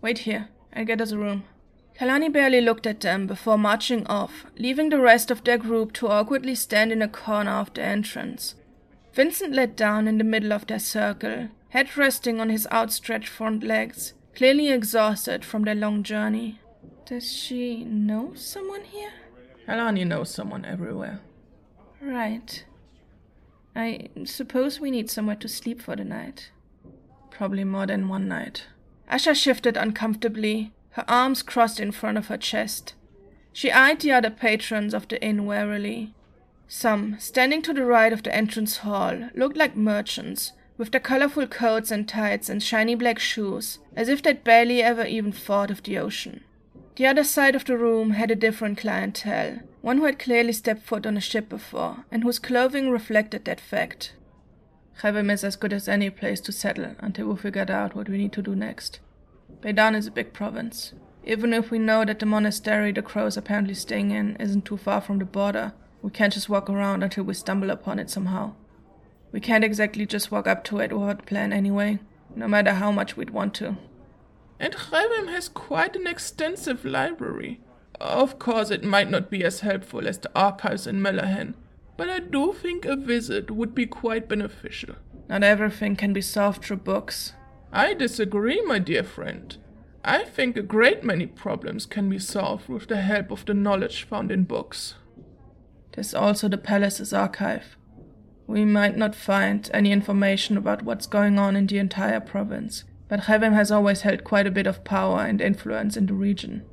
Wait 0.00 0.18
here, 0.26 0.48
I'll 0.74 0.84
get 0.84 1.00
us 1.00 1.12
a 1.12 1.18
room. 1.18 1.44
Kalani 1.96 2.32
barely 2.32 2.60
looked 2.60 2.88
at 2.88 3.02
them 3.02 3.28
before 3.28 3.56
marching 3.56 4.04
off, 4.08 4.44
leaving 4.58 4.88
the 4.88 4.98
rest 4.98 5.30
of 5.30 5.44
their 5.44 5.56
group 5.56 5.92
to 5.92 6.08
awkwardly 6.08 6.56
stand 6.56 6.90
in 6.90 7.00
a 7.00 7.06
corner 7.06 7.52
of 7.52 7.72
the 7.74 7.82
entrance. 7.82 8.56
Vincent 9.14 9.54
lay 9.54 9.66
down 9.66 10.08
in 10.08 10.18
the 10.18 10.24
middle 10.24 10.52
of 10.52 10.66
their 10.66 10.80
circle, 10.80 11.50
head 11.68 11.96
resting 11.96 12.40
on 12.40 12.48
his 12.48 12.66
outstretched 12.72 13.28
front 13.28 13.62
legs, 13.62 14.14
clearly 14.34 14.68
exhausted 14.70 15.44
from 15.44 15.64
their 15.64 15.74
long 15.74 16.02
journey. 16.02 16.60
Does 17.06 17.30
she 17.32 17.84
know 17.84 18.32
someone 18.34 18.84
here? 18.84 19.12
Kalani 19.68 20.06
knows 20.06 20.30
someone 20.30 20.64
everywhere. 20.64 21.20
Right. 22.00 22.64
I 23.74 24.08
suppose 24.24 24.80
we 24.80 24.90
need 24.90 25.10
somewhere 25.10 25.36
to 25.36 25.48
sleep 25.48 25.80
for 25.80 25.96
the 25.96 26.04
night. 26.04 26.50
Probably 27.30 27.64
more 27.64 27.86
than 27.86 28.08
one 28.08 28.28
night. 28.28 28.66
Asha 29.10 29.34
shifted 29.34 29.76
uncomfortably, 29.76 30.72
her 30.90 31.04
arms 31.08 31.42
crossed 31.42 31.80
in 31.80 31.92
front 31.92 32.18
of 32.18 32.28
her 32.28 32.36
chest. 32.36 32.94
She 33.52 33.70
eyed 33.70 34.00
the 34.00 34.12
other 34.12 34.30
patrons 34.30 34.94
of 34.94 35.08
the 35.08 35.22
inn 35.22 35.46
warily. 35.46 36.14
Some, 36.68 37.16
standing 37.18 37.62
to 37.62 37.74
the 37.74 37.84
right 37.84 38.12
of 38.12 38.22
the 38.22 38.34
entrance 38.34 38.78
hall, 38.78 39.28
looked 39.34 39.56
like 39.56 39.76
merchants, 39.76 40.52
with 40.82 40.90
their 40.90 41.00
colorful 41.00 41.46
coats 41.46 41.92
and 41.92 42.08
tights 42.08 42.48
and 42.48 42.60
shiny 42.60 42.96
black 42.96 43.16
shoes, 43.20 43.78
as 43.94 44.08
if 44.08 44.20
they'd 44.20 44.42
barely 44.42 44.82
ever 44.82 45.04
even 45.04 45.30
thought 45.30 45.70
of 45.70 45.80
the 45.84 45.96
ocean. 45.96 46.42
The 46.96 47.06
other 47.06 47.22
side 47.22 47.54
of 47.54 47.64
the 47.64 47.78
room 47.78 48.10
had 48.10 48.32
a 48.32 48.34
different 48.34 48.78
clientele, 48.78 49.60
one 49.80 49.98
who 49.98 50.06
had 50.06 50.18
clearly 50.18 50.52
stepped 50.52 50.82
foot 50.82 51.06
on 51.06 51.16
a 51.16 51.20
ship 51.20 51.48
before, 51.48 51.98
and 52.10 52.24
whose 52.24 52.40
clothing 52.40 52.90
reflected 52.90 53.44
that 53.44 53.60
fact. 53.60 54.14
Khevem 55.00 55.30
is 55.30 55.44
as 55.44 55.54
good 55.54 55.72
as 55.72 55.86
any 55.86 56.10
place 56.10 56.40
to 56.40 56.50
settle 56.50 56.96
until 56.98 57.28
we 57.28 57.36
figured 57.36 57.70
out 57.70 57.94
what 57.94 58.08
we 58.08 58.18
need 58.18 58.32
to 58.32 58.42
do 58.42 58.56
next. 58.56 58.98
Beidan 59.60 59.94
is 59.94 60.08
a 60.08 60.10
big 60.10 60.32
province. 60.32 60.94
Even 61.22 61.54
if 61.54 61.70
we 61.70 61.78
know 61.78 62.04
that 62.04 62.18
the 62.18 62.26
monastery 62.26 62.90
the 62.90 63.02
crows 63.02 63.36
apparently 63.36 63.74
staying 63.74 64.10
in 64.10 64.34
isn't 64.40 64.64
too 64.64 64.78
far 64.78 65.00
from 65.00 65.20
the 65.20 65.24
border, 65.24 65.74
we 66.02 66.10
can't 66.10 66.32
just 66.32 66.48
walk 66.48 66.68
around 66.68 67.04
until 67.04 67.22
we 67.22 67.34
stumble 67.34 67.70
upon 67.70 68.00
it 68.00 68.10
somehow. 68.10 68.54
We 69.32 69.40
can't 69.40 69.64
exactly 69.64 70.06
just 70.06 70.30
walk 70.30 70.46
up 70.46 70.62
to 70.64 70.78
it 70.78 70.92
without 70.92 71.26
plan 71.26 71.52
anyway, 71.52 71.98
no 72.36 72.46
matter 72.46 72.74
how 72.74 72.92
much 72.92 73.16
we'd 73.16 73.30
want 73.30 73.54
to. 73.54 73.76
And 74.60 74.74
Khevem 74.74 75.28
has 75.28 75.48
quite 75.48 75.96
an 75.96 76.06
extensive 76.06 76.84
library. 76.84 77.60
Of 78.00 78.38
course, 78.38 78.70
it 78.70 78.84
might 78.84 79.10
not 79.10 79.30
be 79.30 79.42
as 79.42 79.60
helpful 79.60 80.06
as 80.06 80.18
the 80.18 80.30
archives 80.36 80.86
in 80.86 81.00
Mellahan, 81.00 81.54
but 81.96 82.10
I 82.10 82.20
do 82.20 82.52
think 82.52 82.84
a 82.84 82.94
visit 82.94 83.50
would 83.50 83.74
be 83.74 83.86
quite 83.86 84.28
beneficial. 84.28 84.96
Not 85.28 85.42
everything 85.42 85.96
can 85.96 86.12
be 86.12 86.20
solved 86.20 86.64
through 86.64 86.78
books. 86.78 87.32
I 87.72 87.94
disagree, 87.94 88.60
my 88.60 88.78
dear 88.78 89.02
friend. 89.02 89.56
I 90.04 90.24
think 90.24 90.56
a 90.56 90.62
great 90.62 91.04
many 91.04 91.26
problems 91.26 91.86
can 91.86 92.08
be 92.08 92.18
solved 92.18 92.68
with 92.68 92.88
the 92.88 93.00
help 93.00 93.30
of 93.30 93.46
the 93.46 93.54
knowledge 93.54 94.02
found 94.02 94.30
in 94.30 94.44
books. 94.44 94.94
There's 95.92 96.14
also 96.14 96.48
the 96.48 96.58
palace's 96.58 97.12
archive. 97.12 97.76
We 98.46 98.64
might 98.64 98.96
not 98.96 99.14
find 99.14 99.70
any 99.72 99.92
information 99.92 100.56
about 100.56 100.82
what's 100.82 101.06
going 101.06 101.38
on 101.38 101.56
in 101.56 101.66
the 101.66 101.78
entire 101.78 102.20
province, 102.20 102.84
but 103.08 103.22
Khevem 103.22 103.54
has 103.54 103.70
always 103.70 104.02
held 104.02 104.24
quite 104.24 104.46
a 104.46 104.50
bit 104.50 104.66
of 104.66 104.84
power 104.84 105.20
and 105.20 105.40
influence 105.40 105.96
in 105.96 106.06
the 106.06 106.14
region. 106.14 106.64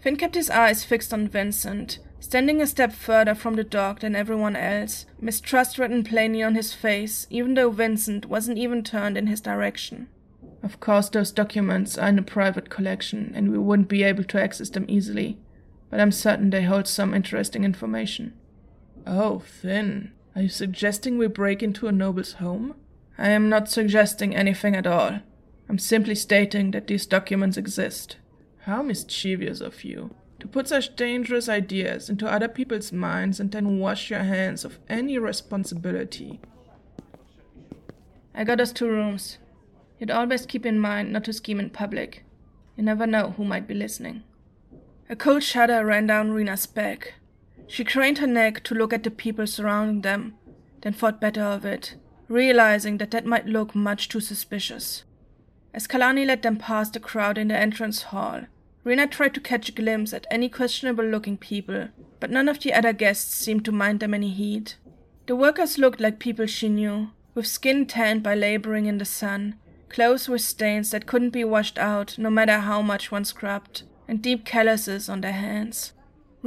Finn 0.00 0.16
kept 0.16 0.34
his 0.34 0.50
eyes 0.50 0.84
fixed 0.84 1.12
on 1.12 1.28
Vincent, 1.28 1.98
standing 2.20 2.60
a 2.60 2.66
step 2.66 2.92
further 2.92 3.34
from 3.34 3.54
the 3.54 3.64
dog 3.64 4.00
than 4.00 4.16
everyone 4.16 4.56
else, 4.56 5.06
mistrust 5.20 5.78
written 5.78 6.02
plainly 6.02 6.42
on 6.42 6.54
his 6.54 6.72
face, 6.72 7.26
even 7.30 7.54
though 7.54 7.70
Vincent 7.70 8.26
wasn't 8.26 8.58
even 8.58 8.82
turned 8.82 9.18
in 9.18 9.26
his 9.26 9.40
direction. 9.40 10.08
Of 10.62 10.80
course, 10.80 11.08
those 11.08 11.30
documents 11.30 11.98
are 11.98 12.08
in 12.08 12.18
a 12.18 12.22
private 12.22 12.70
collection, 12.70 13.32
and 13.34 13.52
we 13.52 13.58
wouldn't 13.58 13.88
be 13.88 14.02
able 14.02 14.24
to 14.24 14.42
access 14.42 14.70
them 14.70 14.86
easily, 14.88 15.38
but 15.90 16.00
I'm 16.00 16.12
certain 16.12 16.50
they 16.50 16.62
hold 16.62 16.88
some 16.88 17.14
interesting 17.14 17.64
information. 17.64 18.32
Oh, 19.06 19.38
Finn, 19.38 20.12
are 20.36 20.42
you 20.42 20.48
suggesting 20.50 21.16
we 21.16 21.26
break 21.28 21.62
into 21.62 21.88
a 21.88 21.92
noble's 21.92 22.34
home? 22.34 22.74
I 23.16 23.30
am 23.30 23.48
not 23.48 23.70
suggesting 23.70 24.36
anything 24.36 24.76
at 24.76 24.86
all. 24.86 25.20
I'm 25.66 25.78
simply 25.78 26.14
stating 26.14 26.72
that 26.72 26.86
these 26.86 27.06
documents 27.06 27.56
exist. 27.56 28.18
How 28.64 28.82
mischievous 28.82 29.62
of 29.62 29.82
you 29.82 30.14
to 30.40 30.46
put 30.46 30.68
such 30.68 30.94
dangerous 30.94 31.48
ideas 31.48 32.10
into 32.10 32.30
other 32.30 32.48
people's 32.48 32.92
minds 32.92 33.40
and 33.40 33.50
then 33.50 33.78
wash 33.78 34.10
your 34.10 34.24
hands 34.24 34.64
of 34.64 34.78
any 34.90 35.18
responsibility. 35.18 36.38
I 38.34 38.44
got 38.44 38.60
us 38.60 38.72
two 38.72 38.88
rooms. 38.88 39.38
You'd 39.98 40.10
always 40.10 40.44
keep 40.44 40.66
in 40.66 40.78
mind 40.78 41.12
not 41.12 41.24
to 41.24 41.32
scheme 41.32 41.58
in 41.58 41.70
public. 41.70 42.24
You 42.76 42.84
never 42.84 43.06
know 43.06 43.30
who 43.38 43.44
might 43.44 43.66
be 43.66 43.74
listening. 43.74 44.24
A 45.08 45.16
cold 45.16 45.42
shudder 45.42 45.86
ran 45.86 46.06
down 46.06 46.32
Rena's 46.32 46.66
back. 46.66 47.14
She 47.68 47.84
craned 47.84 48.18
her 48.18 48.26
neck 48.26 48.62
to 48.64 48.74
look 48.74 48.92
at 48.92 49.02
the 49.02 49.10
people 49.10 49.46
surrounding 49.46 50.02
them, 50.02 50.34
then 50.82 50.92
thought 50.92 51.20
better 51.20 51.42
of 51.42 51.64
it, 51.64 51.96
realizing 52.28 52.98
that 52.98 53.10
that 53.10 53.26
might 53.26 53.46
look 53.46 53.74
much 53.74 54.08
too 54.08 54.20
suspicious. 54.20 55.04
As 55.74 55.86
Kalani 55.86 56.26
led 56.26 56.42
them 56.42 56.56
past 56.56 56.94
the 56.94 57.00
crowd 57.00 57.36
in 57.36 57.48
the 57.48 57.56
entrance 57.56 58.02
hall, 58.04 58.42
Rena 58.84 59.06
tried 59.08 59.34
to 59.34 59.40
catch 59.40 59.68
a 59.68 59.72
glimpse 59.72 60.14
at 60.14 60.26
any 60.30 60.48
questionable 60.48 61.04
looking 61.04 61.36
people, 61.36 61.88
but 62.20 62.30
none 62.30 62.48
of 62.48 62.60
the 62.60 62.72
other 62.72 62.92
guests 62.92 63.34
seemed 63.34 63.64
to 63.64 63.72
mind 63.72 64.00
them 64.00 64.14
any 64.14 64.30
heed. 64.30 64.74
The 65.26 65.34
workers 65.34 65.76
looked 65.76 66.00
like 66.00 66.20
people 66.20 66.46
she 66.46 66.68
knew, 66.68 67.10
with 67.34 67.48
skin 67.48 67.86
tanned 67.86 68.22
by 68.22 68.36
laboring 68.36 68.86
in 68.86 68.98
the 68.98 69.04
sun, 69.04 69.56
clothes 69.88 70.28
with 70.28 70.40
stains 70.40 70.92
that 70.92 71.06
couldn't 71.06 71.30
be 71.30 71.42
washed 71.42 71.78
out 71.78 72.16
no 72.16 72.30
matter 72.30 72.60
how 72.60 72.80
much 72.80 73.10
one 73.10 73.24
scrubbed, 73.24 73.82
and 74.06 74.22
deep 74.22 74.44
calluses 74.44 75.08
on 75.08 75.20
their 75.20 75.32
hands. 75.32 75.92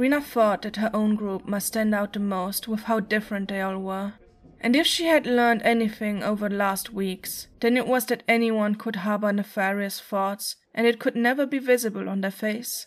Rena 0.00 0.22
thought 0.22 0.62
that 0.62 0.76
her 0.76 0.88
own 0.94 1.14
group 1.14 1.46
must 1.46 1.66
stand 1.66 1.94
out 1.94 2.14
the 2.14 2.20
most 2.20 2.66
with 2.66 2.84
how 2.84 3.00
different 3.00 3.50
they 3.50 3.60
all 3.60 3.76
were. 3.76 4.14
And 4.58 4.74
if 4.74 4.86
she 4.86 5.04
had 5.04 5.26
learned 5.26 5.60
anything 5.62 6.22
over 6.22 6.48
the 6.48 6.56
last 6.56 6.90
weeks, 6.90 7.48
then 7.60 7.76
it 7.76 7.86
was 7.86 8.06
that 8.06 8.22
anyone 8.26 8.76
could 8.76 8.96
harbor 8.96 9.30
nefarious 9.30 10.00
thoughts, 10.00 10.56
and 10.74 10.86
it 10.86 11.00
could 11.00 11.14
never 11.14 11.44
be 11.44 11.58
visible 11.58 12.08
on 12.08 12.22
their 12.22 12.30
face. 12.30 12.86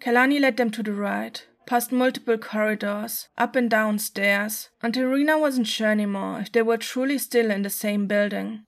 Kalani 0.00 0.40
led 0.40 0.56
them 0.56 0.70
to 0.70 0.82
the 0.82 0.94
right, 0.94 1.46
past 1.66 1.92
multiple 1.92 2.38
corridors, 2.38 3.28
up 3.36 3.54
and 3.54 3.68
down 3.68 3.98
stairs, 3.98 4.70
until 4.80 5.08
Rena 5.10 5.38
wasn't 5.38 5.66
sure 5.66 5.90
anymore 5.90 6.40
if 6.40 6.52
they 6.52 6.62
were 6.62 6.78
truly 6.78 7.18
still 7.18 7.50
in 7.50 7.64
the 7.64 7.70
same 7.70 8.06
building. 8.06 8.64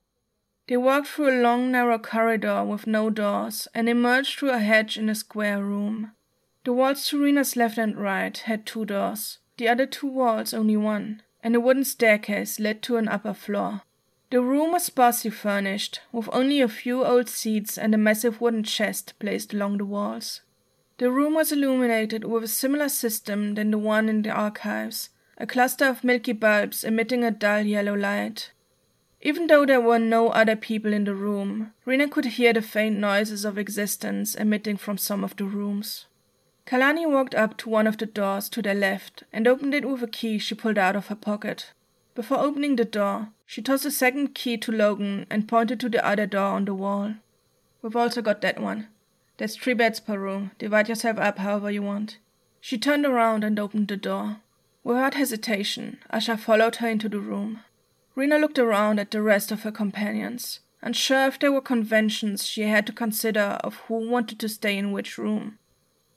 They 0.68 0.76
walked 0.76 1.06
through 1.06 1.40
a 1.40 1.40
long, 1.40 1.72
narrow 1.72 1.98
corridor 1.98 2.66
with 2.66 2.86
no 2.86 3.08
doors 3.08 3.66
and 3.74 3.88
emerged 3.88 4.38
through 4.38 4.50
a 4.50 4.58
hedge 4.58 4.98
in 4.98 5.08
a 5.08 5.14
square 5.14 5.64
room. 5.64 6.12
The 6.68 6.74
walls 6.74 7.08
to 7.08 7.18
Rena's 7.18 7.56
left 7.56 7.78
and 7.78 7.96
right 7.96 8.36
had 8.36 8.66
two 8.66 8.84
doors, 8.84 9.38
the 9.56 9.68
other 9.68 9.86
two 9.86 10.06
walls 10.06 10.52
only 10.52 10.76
one, 10.76 11.22
and 11.42 11.56
a 11.56 11.60
wooden 11.60 11.82
staircase 11.82 12.60
led 12.60 12.82
to 12.82 12.98
an 12.98 13.08
upper 13.08 13.32
floor. 13.32 13.80
The 14.28 14.42
room 14.42 14.72
was 14.72 14.84
sparsely 14.84 15.30
furnished, 15.30 16.02
with 16.12 16.28
only 16.30 16.60
a 16.60 16.68
few 16.68 17.06
old 17.06 17.30
seats 17.30 17.78
and 17.78 17.94
a 17.94 17.96
massive 17.96 18.42
wooden 18.42 18.64
chest 18.64 19.14
placed 19.18 19.54
along 19.54 19.78
the 19.78 19.86
walls. 19.86 20.42
The 20.98 21.10
room 21.10 21.32
was 21.32 21.52
illuminated 21.52 22.24
with 22.24 22.44
a 22.44 22.48
similar 22.48 22.90
system 22.90 23.54
than 23.54 23.70
the 23.70 23.78
one 23.78 24.10
in 24.10 24.20
the 24.20 24.30
archives, 24.30 25.08
a 25.38 25.46
cluster 25.46 25.86
of 25.86 26.04
milky 26.04 26.34
bulbs 26.34 26.84
emitting 26.84 27.24
a 27.24 27.30
dull 27.30 27.62
yellow 27.62 27.94
light. 27.94 28.52
Even 29.22 29.46
though 29.46 29.64
there 29.64 29.80
were 29.80 29.98
no 29.98 30.28
other 30.28 30.54
people 30.54 30.92
in 30.92 31.04
the 31.04 31.14
room, 31.14 31.72
Rena 31.86 32.08
could 32.08 32.26
hear 32.26 32.52
the 32.52 32.60
faint 32.60 32.98
noises 32.98 33.46
of 33.46 33.56
existence 33.56 34.34
emitting 34.34 34.76
from 34.76 34.98
some 34.98 35.24
of 35.24 35.34
the 35.36 35.46
rooms. 35.46 36.04
Kalani 36.68 37.06
walked 37.06 37.34
up 37.34 37.56
to 37.56 37.70
one 37.70 37.86
of 37.86 37.96
the 37.96 38.04
doors 38.04 38.50
to 38.50 38.60
their 38.60 38.74
left 38.74 39.22
and 39.32 39.48
opened 39.48 39.72
it 39.72 39.88
with 39.88 40.02
a 40.02 40.06
key 40.06 40.38
she 40.38 40.54
pulled 40.54 40.76
out 40.76 40.96
of 40.96 41.06
her 41.06 41.14
pocket. 41.14 41.72
Before 42.14 42.36
opening 42.36 42.76
the 42.76 42.84
door, 42.84 43.30
she 43.46 43.62
tossed 43.62 43.86
a 43.86 43.90
second 43.90 44.34
key 44.34 44.58
to 44.58 44.70
Logan 44.70 45.26
and 45.30 45.48
pointed 45.48 45.80
to 45.80 45.88
the 45.88 46.06
other 46.06 46.26
door 46.26 46.48
on 46.48 46.66
the 46.66 46.74
wall. 46.74 47.14
We've 47.80 47.96
also 47.96 48.20
got 48.20 48.42
that 48.42 48.60
one. 48.60 48.88
There's 49.38 49.56
three 49.56 49.72
beds 49.72 49.98
per 49.98 50.18
room. 50.18 50.50
Divide 50.58 50.90
yourself 50.90 51.16
up 51.16 51.38
however 51.38 51.70
you 51.70 51.80
want. 51.80 52.18
She 52.60 52.76
turned 52.76 53.06
around 53.06 53.44
and 53.44 53.58
opened 53.58 53.88
the 53.88 53.96
door. 53.96 54.36
Without 54.84 55.14
hesitation, 55.14 55.96
Asha 56.12 56.38
followed 56.38 56.76
her 56.76 56.88
into 56.88 57.08
the 57.08 57.18
room. 57.20 57.60
Rena 58.14 58.36
looked 58.36 58.58
around 58.58 59.00
at 59.00 59.10
the 59.10 59.22
rest 59.22 59.50
of 59.50 59.62
her 59.62 59.72
companions, 59.72 60.60
unsure 60.82 61.28
if 61.28 61.38
there 61.38 61.50
were 61.50 61.62
conventions 61.62 62.46
she 62.46 62.64
had 62.64 62.86
to 62.88 62.92
consider 62.92 63.56
of 63.64 63.76
who 63.86 64.06
wanted 64.06 64.38
to 64.40 64.50
stay 64.50 64.76
in 64.76 64.92
which 64.92 65.16
room. 65.16 65.58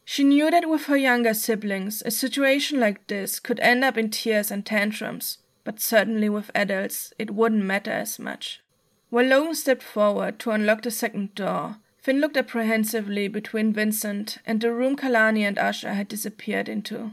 She 0.05 0.23
knew 0.23 0.51
that 0.51 0.69
with 0.69 0.85
her 0.85 0.97
younger 0.97 1.33
siblings, 1.33 2.01
a 2.05 2.11
situation 2.11 2.79
like 2.79 3.07
this 3.07 3.39
could 3.39 3.59
end 3.59 3.83
up 3.83 3.97
in 3.97 4.09
tears 4.09 4.51
and 4.51 4.65
tantrums, 4.65 5.37
but 5.63 5.79
certainly 5.79 6.29
with 6.29 6.51
adults, 6.55 7.13
it 7.19 7.31
wouldn't 7.31 7.63
matter 7.63 7.91
as 7.91 8.19
much. 8.19 8.61
While 9.09 9.25
Logan 9.25 9.55
stepped 9.55 9.83
forward 9.83 10.39
to 10.39 10.51
unlock 10.51 10.81
the 10.81 10.91
second 10.91 11.35
door, 11.35 11.77
Finn 11.97 12.19
looked 12.19 12.37
apprehensively 12.37 13.27
between 13.27 13.73
Vincent 13.73 14.39
and 14.45 14.59
the 14.59 14.73
room 14.73 14.95
Kalani 14.95 15.43
and 15.43 15.57
Asha 15.57 15.93
had 15.93 16.07
disappeared 16.07 16.67
into. 16.67 17.11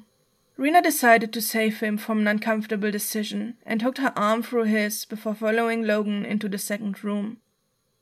Rena 0.57 0.81
decided 0.81 1.33
to 1.33 1.41
save 1.41 1.81
him 1.81 1.99
from 1.99 2.21
an 2.21 2.27
uncomfortable 2.27 2.91
decision 2.91 3.57
and 3.67 3.83
hooked 3.83 3.99
her 3.99 4.13
arm 4.17 4.43
through 4.43 4.65
his 4.65 5.05
before 5.05 5.35
following 5.35 5.85
Logan 5.85 6.25
into 6.25 6.49
the 6.49 6.59
second 6.59 7.05
room. 7.05 7.37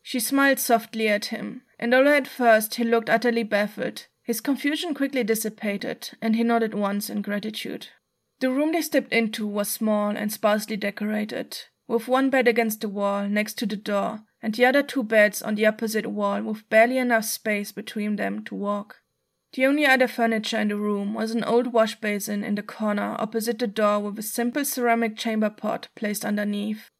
She 0.03 0.21
smiled 0.21 0.59
softly 0.59 1.09
at 1.09 1.27
him, 1.27 1.63
and 1.79 1.93
although 1.93 2.17
at 2.17 2.29
first 2.29 2.77
he 2.77 2.85
looked 2.85 3.11
utterly 3.11 3.43
baffled, 3.43 4.07
his 4.27 4.41
confusion 4.41 4.93
quickly 4.93 5.23
dissipated, 5.23 6.11
and 6.21 6.35
he 6.35 6.43
nodded 6.43 6.75
once 6.75 7.09
in 7.09 7.23
gratitude. 7.23 7.87
The 8.41 8.51
room 8.51 8.73
they 8.73 8.83
stepped 8.83 9.13
into 9.13 9.47
was 9.47 9.69
small 9.69 10.17
and 10.17 10.33
sparsely 10.33 10.77
decorated, 10.77 11.57
with 11.87 12.09
one 12.09 12.29
bed 12.29 12.49
against 12.49 12.81
the 12.81 12.89
wall 12.89 13.29
next 13.29 13.55
to 13.59 13.67
the 13.67 13.77
door, 13.77 14.23
and 14.43 14.53
the 14.53 14.67
other 14.67 14.83
two 14.83 15.05
beds 15.05 15.43
on 15.43 15.55
the 15.55 15.65
opposite 15.65 16.09
wall 16.09 16.43
with 16.43 16.69
barely 16.69 16.99
enough 16.99 17.25
space 17.25 17.71
between 17.71 18.17
them 18.17 18.45
to 18.47 18.57
walk. 18.57 18.97
The 19.53 19.65
only 19.65 19.87
other 19.87 20.09
furniture 20.09 20.59
in 20.59 20.69
the 20.69 20.77
room 20.77 21.15
was 21.15 21.31
an 21.31 21.45
old 21.45 21.73
wash 21.73 21.95
basin 22.01 22.43
in 22.43 22.57
the 22.57 22.65
corner 22.65 23.15
opposite 23.21 23.61
the 23.61 23.69
door 23.69 24.01
with 24.01 24.19
a 24.19 24.23
simple 24.23 24.65
ceramic 24.65 25.17
chamber 25.17 25.51
pot 25.51 25.87
placed 25.95 26.25
underneath. 26.25 26.91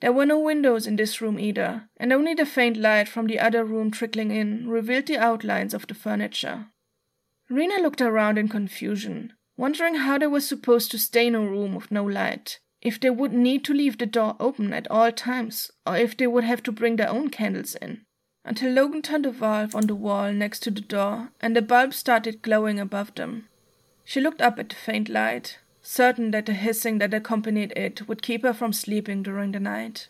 There 0.00 0.12
were 0.12 0.26
no 0.26 0.38
windows 0.38 0.86
in 0.86 0.96
this 0.96 1.20
room 1.20 1.38
either, 1.38 1.88
and 1.98 2.12
only 2.12 2.34
the 2.34 2.46
faint 2.46 2.76
light 2.76 3.08
from 3.08 3.26
the 3.26 3.38
other 3.38 3.64
room 3.64 3.90
trickling 3.90 4.30
in 4.30 4.68
revealed 4.68 5.06
the 5.06 5.18
outlines 5.18 5.74
of 5.74 5.86
the 5.86 5.94
furniture. 5.94 6.66
Rena 7.50 7.82
looked 7.82 8.00
around 8.00 8.38
in 8.38 8.48
confusion, 8.48 9.34
wondering 9.56 9.96
how 9.96 10.16
they 10.16 10.26
were 10.26 10.40
supposed 10.40 10.90
to 10.92 10.98
stay 10.98 11.26
in 11.26 11.34
a 11.34 11.40
room 11.40 11.74
with 11.74 11.90
no 11.90 12.02
light, 12.04 12.60
if 12.80 12.98
they 12.98 13.10
would 13.10 13.32
need 13.32 13.62
to 13.64 13.74
leave 13.74 13.98
the 13.98 14.06
door 14.06 14.36
open 14.40 14.72
at 14.72 14.90
all 14.90 15.12
times, 15.12 15.70
or 15.86 15.96
if 15.96 16.16
they 16.16 16.26
would 16.26 16.44
have 16.44 16.62
to 16.62 16.72
bring 16.72 16.96
their 16.96 17.10
own 17.10 17.28
candles 17.28 17.74
in. 17.74 18.06
Until 18.42 18.72
Logan 18.72 19.02
turned 19.02 19.26
a 19.26 19.30
valve 19.30 19.74
on 19.74 19.86
the 19.86 19.94
wall 19.94 20.32
next 20.32 20.60
to 20.60 20.70
the 20.70 20.80
door, 20.80 21.30
and 21.42 21.54
the 21.54 21.60
bulb 21.60 21.92
started 21.92 22.40
glowing 22.40 22.80
above 22.80 23.14
them. 23.16 23.48
She 24.04 24.20
looked 24.20 24.40
up 24.40 24.58
at 24.58 24.70
the 24.70 24.76
faint 24.76 25.10
light, 25.10 25.58
certain 25.82 26.30
that 26.30 26.46
the 26.46 26.52
hissing 26.52 26.98
that 26.98 27.14
accompanied 27.14 27.72
it 27.76 28.06
would 28.08 28.22
keep 28.22 28.42
her 28.42 28.52
from 28.52 28.72
sleeping 28.72 29.22
during 29.22 29.52
the 29.52 29.60
night. 29.60 30.08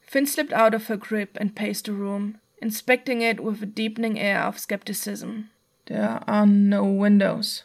Finn 0.00 0.26
slipped 0.26 0.52
out 0.52 0.74
of 0.74 0.86
her 0.86 0.96
grip 0.96 1.36
and 1.40 1.56
paced 1.56 1.86
the 1.86 1.92
room, 1.92 2.38
inspecting 2.62 3.22
it 3.22 3.40
with 3.40 3.62
a 3.62 3.66
deepening 3.66 4.18
air 4.18 4.42
of 4.42 4.58
skepticism. 4.58 5.50
There 5.86 6.20
are 6.26 6.46
no 6.46 6.84
windows. 6.84 7.64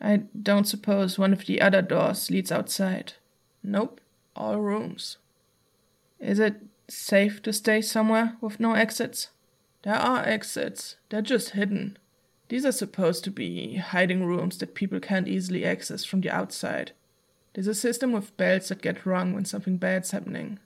I 0.00 0.22
don't 0.40 0.68
suppose 0.68 1.18
one 1.18 1.32
of 1.32 1.46
the 1.46 1.60
other 1.60 1.82
doors 1.82 2.30
leads 2.30 2.52
outside. 2.52 3.14
Nope, 3.62 4.00
all 4.36 4.60
rooms. 4.60 5.16
Is 6.20 6.38
it 6.38 6.56
safe 6.88 7.42
to 7.42 7.52
stay 7.52 7.80
somewhere 7.80 8.36
with 8.40 8.60
no 8.60 8.74
exits? 8.74 9.28
There 9.82 9.94
are 9.94 10.26
exits, 10.26 10.96
they're 11.08 11.22
just 11.22 11.50
hidden. 11.50 11.98
These 12.48 12.64
are 12.64 12.72
supposed 12.72 13.24
to 13.24 13.30
be 13.30 13.76
hiding 13.76 14.24
rooms 14.24 14.58
that 14.58 14.74
people 14.74 15.00
can't 15.00 15.28
easily 15.28 15.64
access 15.64 16.04
from 16.04 16.22
the 16.22 16.30
outside. 16.30 16.92
There's 17.54 17.66
a 17.66 17.74
system 17.74 18.12
with 18.12 18.36
bells 18.36 18.68
that 18.68 18.82
get 18.82 19.04
rung 19.04 19.34
when 19.34 19.44
something 19.44 19.76
bad's 19.76 20.12
happening. 20.12 20.58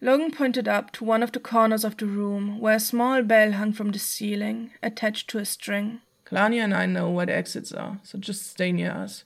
Logan 0.00 0.32
pointed 0.32 0.66
up 0.68 0.90
to 0.92 1.04
one 1.04 1.22
of 1.22 1.32
the 1.32 1.40
corners 1.40 1.84
of 1.84 1.96
the 1.96 2.06
room 2.06 2.58
where 2.58 2.76
a 2.76 2.80
small 2.80 3.22
bell 3.22 3.52
hung 3.52 3.72
from 3.72 3.90
the 3.90 3.98
ceiling, 3.98 4.72
attached 4.82 5.30
to 5.30 5.38
a 5.38 5.44
string. 5.44 6.00
Kalani 6.26 6.62
and 6.62 6.74
I 6.74 6.86
know 6.86 7.10
where 7.10 7.26
the 7.26 7.34
exits 7.34 7.72
are, 7.72 8.00
so 8.02 8.18
just 8.18 8.50
stay 8.50 8.72
near 8.72 8.90
us. 8.90 9.24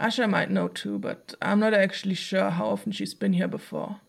Asha 0.00 0.28
might 0.28 0.50
know 0.50 0.68
too, 0.68 0.98
but 0.98 1.34
I'm 1.40 1.60
not 1.60 1.74
actually 1.74 2.14
sure 2.14 2.50
how 2.50 2.66
often 2.70 2.92
she's 2.92 3.14
been 3.14 3.34
here 3.34 3.48
before. 3.48 4.00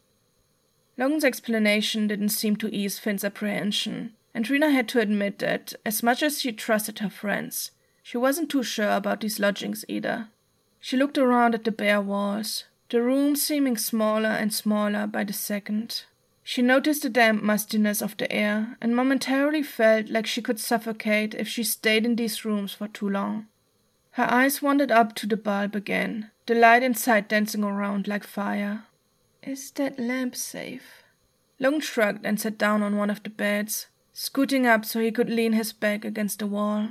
Logan's 0.98 1.24
explanation 1.24 2.08
didn't 2.08 2.30
seem 2.30 2.56
to 2.58 2.74
ease 2.74 2.98
Finn's 2.98 3.24
apprehension, 3.24 4.14
and 4.34 4.50
Rena 4.50 4.72
had 4.72 4.88
to 4.90 5.00
admit 5.00 5.40
that, 5.40 5.74
as 5.86 6.02
much 6.02 6.24
as 6.24 6.42
she 6.42 6.52
trusted 6.52 7.00
her 7.00 7.10
friends, 7.10 7.72
she 8.04 8.18
wasn't 8.18 8.50
too 8.50 8.64
sure 8.64 8.92
about 8.92 9.22
these 9.22 9.40
lodgings 9.40 9.86
either. 9.88 10.30
She 10.80 10.98
looked 10.98 11.18
around 11.18 11.54
at 11.54 11.64
the 11.64 11.72
bare 11.72 12.02
walls, 12.02 12.66
the 12.90 13.02
room 13.02 13.36
seeming 13.36 13.78
smaller 13.78 14.30
and 14.30 14.54
smaller 14.54 15.08
by 15.08 15.24
the 15.24 15.34
second. 15.34 16.04
She 16.44 16.62
noticed 16.62 17.04
the 17.04 17.10
damp 17.10 17.44
mustiness 17.44 18.02
of 18.02 18.18
the 18.18 18.32
air 18.32 18.78
and 18.82 18.96
momentarily 18.96 19.64
felt 19.64 20.10
like 20.10 20.26
she 20.26 20.42
could 20.42 20.60
suffocate 20.60 21.36
if 21.36 21.48
she 21.48 21.64
stayed 21.64 22.06
in 22.06 22.16
these 22.16 22.44
rooms 22.44 22.74
for 22.74 22.88
too 22.88 23.08
long. 23.08 23.48
Her 24.12 24.28
eyes 24.30 24.62
wandered 24.62 24.92
up 24.92 25.16
to 25.16 25.28
the 25.28 25.38
bulb 25.38 25.76
again, 25.76 26.32
the 26.48 26.56
light 26.56 26.84
inside 26.84 27.28
dancing 27.28 27.64
around 27.64 28.08
like 28.08 28.26
fire. 28.26 28.84
Is 29.44 29.72
that 29.72 30.00
lamp 30.00 30.36
safe? 30.36 31.04
Logan 31.60 31.80
shrugged 31.80 32.26
and 32.26 32.40
sat 32.40 32.58
down 32.58 32.82
on 32.82 32.98
one 32.98 33.10
of 33.10 33.24
the 33.24 33.30
beds, 33.30 33.88
scooting 34.22 34.68
up 34.68 34.86
so 34.86 35.00
he 35.00 35.12
could 35.12 35.32
lean 35.32 35.54
his 35.54 35.74
back 35.74 36.06
against 36.06 36.38
the 36.38 36.46
wall. 36.46 36.90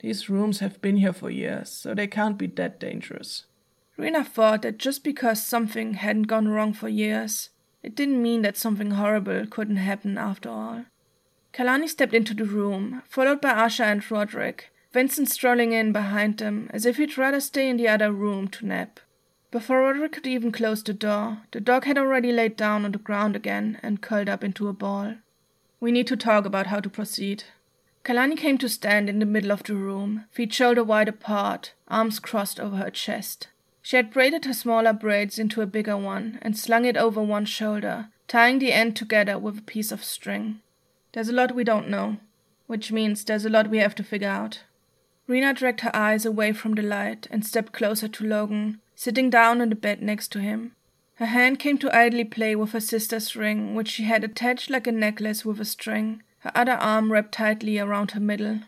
These 0.00 0.28
rooms 0.28 0.58
have 0.58 0.82
been 0.82 0.96
here 0.96 1.12
for 1.12 1.30
years, 1.30 1.70
so 1.70 1.94
they 1.94 2.08
can't 2.08 2.36
be 2.36 2.48
that 2.48 2.80
dangerous. 2.80 3.44
Rena 3.96 4.24
thought 4.24 4.62
that 4.62 4.76
just 4.76 5.04
because 5.04 5.40
something 5.40 5.94
hadn't 5.94 6.24
gone 6.24 6.48
wrong 6.48 6.72
for 6.72 6.88
years, 6.88 7.50
it 7.84 7.94
didn't 7.94 8.20
mean 8.20 8.42
that 8.42 8.56
something 8.56 8.90
horrible 8.90 9.46
couldn't 9.46 9.76
happen 9.76 10.18
after 10.18 10.48
all. 10.48 10.86
Kalani 11.52 11.88
stepped 11.88 12.14
into 12.14 12.34
the 12.34 12.44
room, 12.44 13.00
followed 13.08 13.40
by 13.40 13.52
Asha 13.52 13.84
and 13.84 14.10
Roderick, 14.10 14.72
Vincent 14.92 15.30
strolling 15.30 15.70
in 15.70 15.92
behind 15.92 16.38
them 16.38 16.68
as 16.72 16.84
if 16.84 16.96
he'd 16.96 17.16
rather 17.16 17.38
stay 17.38 17.68
in 17.68 17.76
the 17.76 17.86
other 17.86 18.10
room 18.10 18.48
to 18.48 18.66
nap. 18.66 18.98
Before 19.52 19.82
Roderick 19.82 20.10
could 20.10 20.26
even 20.26 20.50
close 20.50 20.82
the 20.82 20.92
door, 20.92 21.42
the 21.52 21.60
dog 21.60 21.84
had 21.84 21.96
already 21.96 22.32
laid 22.32 22.56
down 22.56 22.84
on 22.84 22.90
the 22.90 22.98
ground 22.98 23.36
again 23.36 23.78
and 23.84 24.02
curled 24.02 24.28
up 24.28 24.42
into 24.42 24.66
a 24.66 24.72
ball. 24.72 25.14
We 25.78 25.92
need 25.92 26.06
to 26.06 26.16
talk 26.16 26.46
about 26.46 26.68
how 26.68 26.80
to 26.80 26.88
proceed. 26.88 27.44
Kalani 28.04 28.36
came 28.36 28.56
to 28.58 28.68
stand 28.68 29.08
in 29.08 29.18
the 29.18 29.26
middle 29.26 29.52
of 29.52 29.64
the 29.64 29.74
room, 29.74 30.24
feet 30.30 30.52
shoulder 30.52 30.84
wide 30.84 31.08
apart, 31.08 31.72
arms 31.88 32.18
crossed 32.18 32.60
over 32.60 32.76
her 32.76 32.90
chest. 32.90 33.48
She 33.82 33.96
had 33.96 34.12
braided 34.12 34.44
her 34.44 34.52
smaller 34.52 34.92
braids 34.92 35.38
into 35.38 35.60
a 35.60 35.66
bigger 35.66 35.96
one 35.96 36.38
and 36.42 36.56
slung 36.56 36.84
it 36.84 36.96
over 36.96 37.22
one 37.22 37.44
shoulder, 37.44 38.08
tying 38.26 38.58
the 38.58 38.72
end 38.72 38.96
together 38.96 39.38
with 39.38 39.58
a 39.58 39.62
piece 39.62 39.92
of 39.92 40.02
string. 40.02 40.60
There's 41.12 41.28
a 41.28 41.32
lot 41.32 41.54
we 41.54 41.64
don't 41.64 41.88
know, 41.88 42.16
which 42.66 42.90
means 42.90 43.24
there's 43.24 43.44
a 43.44 43.50
lot 43.50 43.68
we 43.70 43.78
have 43.78 43.94
to 43.96 44.02
figure 44.02 44.28
out. 44.28 44.62
Rena 45.26 45.52
dragged 45.52 45.80
her 45.80 45.94
eyes 45.94 46.24
away 46.24 46.52
from 46.52 46.74
the 46.74 46.82
light 46.82 47.26
and 47.30 47.44
stepped 47.44 47.72
closer 47.72 48.08
to 48.08 48.24
Logan, 48.26 48.80
sitting 48.94 49.30
down 49.30 49.60
on 49.60 49.68
the 49.68 49.74
bed 49.74 50.00
next 50.00 50.28
to 50.28 50.40
him. 50.40 50.74
Her 51.16 51.26
hand 51.26 51.58
came 51.58 51.78
to 51.78 51.94
idly 51.94 52.24
play 52.24 52.56
with 52.56 52.72
her 52.72 52.80
sister's 52.80 53.36
ring, 53.36 53.74
which 53.74 53.88
she 53.88 54.04
had 54.04 54.24
attached 54.24 54.70
like 54.70 54.86
a 54.86 54.92
necklace 54.92 55.44
with 55.44 55.60
a 55.60 55.64
string, 55.64 56.22
her 56.38 56.52
other 56.54 56.72
arm 56.74 57.12
wrapped 57.12 57.32
tightly 57.32 57.78
around 57.78 58.12
her 58.12 58.20
middle. 58.20 58.60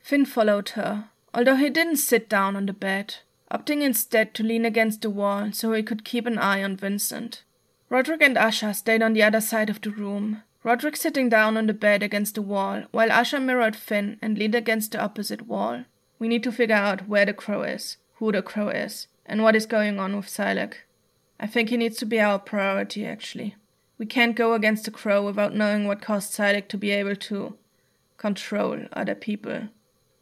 Finn 0.00 0.24
followed 0.24 0.70
her, 0.70 1.10
although 1.32 1.56
he 1.56 1.70
didn't 1.70 1.96
sit 1.96 2.28
down 2.28 2.56
on 2.56 2.66
the 2.66 2.72
bed 2.72 3.16
opting 3.54 3.82
instead 3.82 4.34
to 4.34 4.42
lean 4.42 4.64
against 4.64 5.02
the 5.02 5.10
wall 5.10 5.52
so 5.52 5.72
he 5.72 5.82
could 5.82 6.04
keep 6.04 6.26
an 6.26 6.38
eye 6.38 6.62
on 6.62 6.76
Vincent. 6.76 7.44
Roderick 7.88 8.22
and 8.22 8.36
Asha 8.36 8.74
stayed 8.74 9.02
on 9.02 9.12
the 9.12 9.22
other 9.22 9.40
side 9.40 9.70
of 9.70 9.80
the 9.80 9.90
room, 9.90 10.42
Roderick 10.64 10.96
sitting 10.96 11.28
down 11.28 11.56
on 11.56 11.66
the 11.66 11.74
bed 11.74 12.02
against 12.02 12.34
the 12.34 12.42
wall, 12.42 12.84
while 12.90 13.10
Asha 13.10 13.40
mirrored 13.40 13.76
Finn 13.76 14.18
and 14.20 14.36
leaned 14.36 14.54
against 14.54 14.92
the 14.92 15.00
opposite 15.00 15.42
wall. 15.42 15.84
We 16.18 16.26
need 16.26 16.42
to 16.44 16.52
figure 16.52 16.74
out 16.74 17.06
where 17.06 17.26
the 17.26 17.34
crow 17.34 17.62
is, 17.62 17.98
who 18.14 18.32
the 18.32 18.42
crow 18.42 18.68
is, 18.68 19.06
and 19.26 19.42
what 19.42 19.54
is 19.54 19.66
going 19.66 20.00
on 20.00 20.16
with 20.16 20.26
Silac. 20.26 20.74
I 21.44 21.46
think 21.46 21.68
he 21.68 21.76
needs 21.76 21.98
to 21.98 22.06
be 22.06 22.18
our 22.18 22.38
priority, 22.38 23.04
actually. 23.04 23.54
We 23.98 24.06
can't 24.06 24.34
go 24.34 24.54
against 24.54 24.86
the 24.86 24.90
crow 24.90 25.22
without 25.22 25.54
knowing 25.54 25.86
what 25.86 26.00
caused 26.00 26.32
Silac 26.32 26.68
to 26.68 26.78
be 26.78 26.90
able 26.90 27.16
to 27.16 27.58
control 28.16 28.86
other 28.94 29.14
people, 29.14 29.68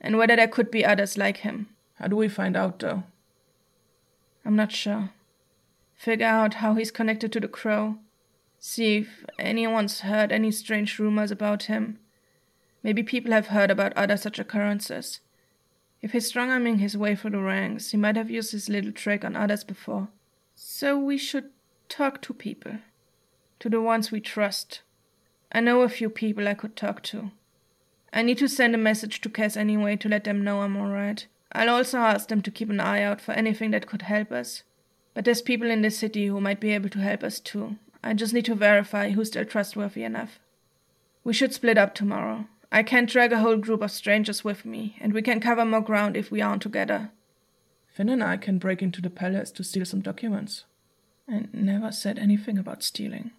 and 0.01 0.19
whether 0.19 0.35
there 0.35 0.49
could 0.49 0.69
be 0.69 0.85
others 0.85 1.17
like 1.17 1.37
him. 1.37 1.69
How 1.95 2.09
do 2.09 2.17
we 2.17 2.29
find 2.29 2.57
out, 2.57 2.81
though? 2.81 3.05
I'm 4.45 4.57
not 4.57 4.73
sure. 4.73 5.11
Figure 5.95 6.27
out 6.27 6.55
how 6.55 6.75
he's 6.75 6.91
connected 6.91 7.31
to 7.35 7.39
the 7.39 7.47
crow. 7.47 7.99
See 8.59 8.97
if 8.97 9.25
anyone's 9.39 10.01
heard 10.01 10.33
any 10.33 10.51
strange 10.51 10.99
rumors 10.99 11.31
about 11.31 11.65
him. 11.65 12.01
Maybe 12.83 13.05
people 13.05 13.31
have 13.31 13.47
heard 13.47 13.71
about 13.71 13.93
other 13.93 14.17
such 14.17 14.41
occurrences. 14.41 15.21
If 16.01 16.11
he's 16.11 16.27
strong 16.27 16.51
arming 16.51 16.79
his 16.79 16.97
way 16.97 17.15
through 17.15 17.31
the 17.31 17.39
ranks, 17.39 17.93
he 17.93 17.97
might 17.97 18.17
have 18.17 18.29
used 18.29 18.51
his 18.51 18.69
little 18.69 18.91
trick 18.91 19.25
on 19.25 19.37
others 19.37 19.63
before. 19.63 20.09
So 20.83 20.99
we 20.99 21.17
should 21.17 21.51
talk 21.89 22.21
to 22.23 22.35
people. 22.35 22.79
To 23.61 23.69
the 23.69 23.81
ones 23.81 24.11
we 24.11 24.21
trust. 24.21 24.81
I 25.53 25.61
know 25.61 25.83
a 25.83 25.89
few 25.89 26.11
people 26.11 26.49
I 26.49 26.55
could 26.55 26.75
talk 26.75 27.05
to. 27.05 27.31
I 28.13 28.23
need 28.23 28.39
to 28.39 28.49
send 28.49 28.75
a 28.75 28.79
message 28.79 29.21
to 29.21 29.29
Cass 29.29 29.57
anyway 29.57 29.95
to 29.95 30.09
let 30.09 30.25
them 30.25 30.43
know 30.43 30.63
I'm 30.63 30.77
alright. 30.77 31.29
I'll 31.53 31.69
also 31.69 31.99
ask 31.99 32.27
them 32.27 32.43
to 32.43 32.51
keep 32.51 32.69
an 32.69 32.81
eye 32.81 33.01
out 33.01 33.21
for 33.21 33.31
anything 33.31 33.71
that 33.71 33.87
could 33.87 34.03
help 34.03 34.33
us. 34.33 34.65
But 35.15 35.25
there's 35.25 35.41
people 35.41 35.71
in 35.71 35.83
the 35.83 35.91
city 35.93 36.27
who 36.27 36.41
might 36.41 36.59
be 36.59 36.73
able 36.73 36.89
to 36.89 36.99
help 36.99 37.23
us 37.23 37.39
too. 37.39 37.77
I 38.03 38.15
just 38.15 38.35
need 38.35 38.47
to 38.47 38.57
verify 38.57 39.11
who's 39.11 39.29
still 39.29 39.45
trustworthy 39.45 40.03
enough. 40.03 40.41
We 41.23 41.33
should 41.33 41.55
split 41.55 41.79
up 41.79 41.95
tomorrow. 41.95 42.47
I 42.73 42.83
can't 42.83 43.09
drag 43.09 43.33
a 43.33 43.39
whole 43.39 43.57
group 43.57 43.83
of 43.83 43.93
strangers 43.93 44.43
with 44.43 44.65
me, 44.65 44.97
and 45.01 45.13
we 45.13 45.23
can 45.23 45.39
cover 45.39 45.65
more 45.65 45.81
ground 45.81 46.17
if 46.17 46.33
we 46.33 46.41
aren't 46.41 46.63
together. 46.63 47.13
Finn 47.87 48.09
and 48.09 48.25
I 48.25 48.37
can 48.37 48.59
break 48.59 48.83
into 48.83 49.01
the 49.01 49.11
palace 49.11 49.53
to 49.53 49.63
steal 49.63 49.85
some 49.85 50.01
documents. 50.01 50.65
I 51.33 51.47
never 51.53 51.91
said 51.91 52.19
anything 52.19 52.59
about 52.59 52.83
stealing. 52.83 53.31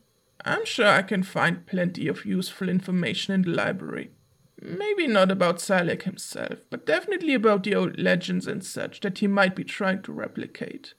I'm 0.43 0.65
sure 0.65 0.87
I 0.87 1.03
can 1.03 1.21
find 1.23 1.65
plenty 1.65 2.07
of 2.07 2.25
useful 2.25 2.67
information 2.67 3.33
in 3.33 3.43
the 3.43 3.51
library. 3.51 4.09
Maybe 4.59 5.07
not 5.07 5.29
about 5.29 5.57
Silac 5.57 6.03
himself, 6.03 6.59
but 6.69 6.85
definitely 6.85 7.33
about 7.33 7.63
the 7.63 7.75
old 7.75 7.99
legends 7.99 8.47
and 8.47 8.63
such 8.63 9.01
that 9.01 9.19
he 9.19 9.27
might 9.27 9.55
be 9.55 9.63
trying 9.63 10.01
to 10.03 10.11
replicate. 10.11 10.93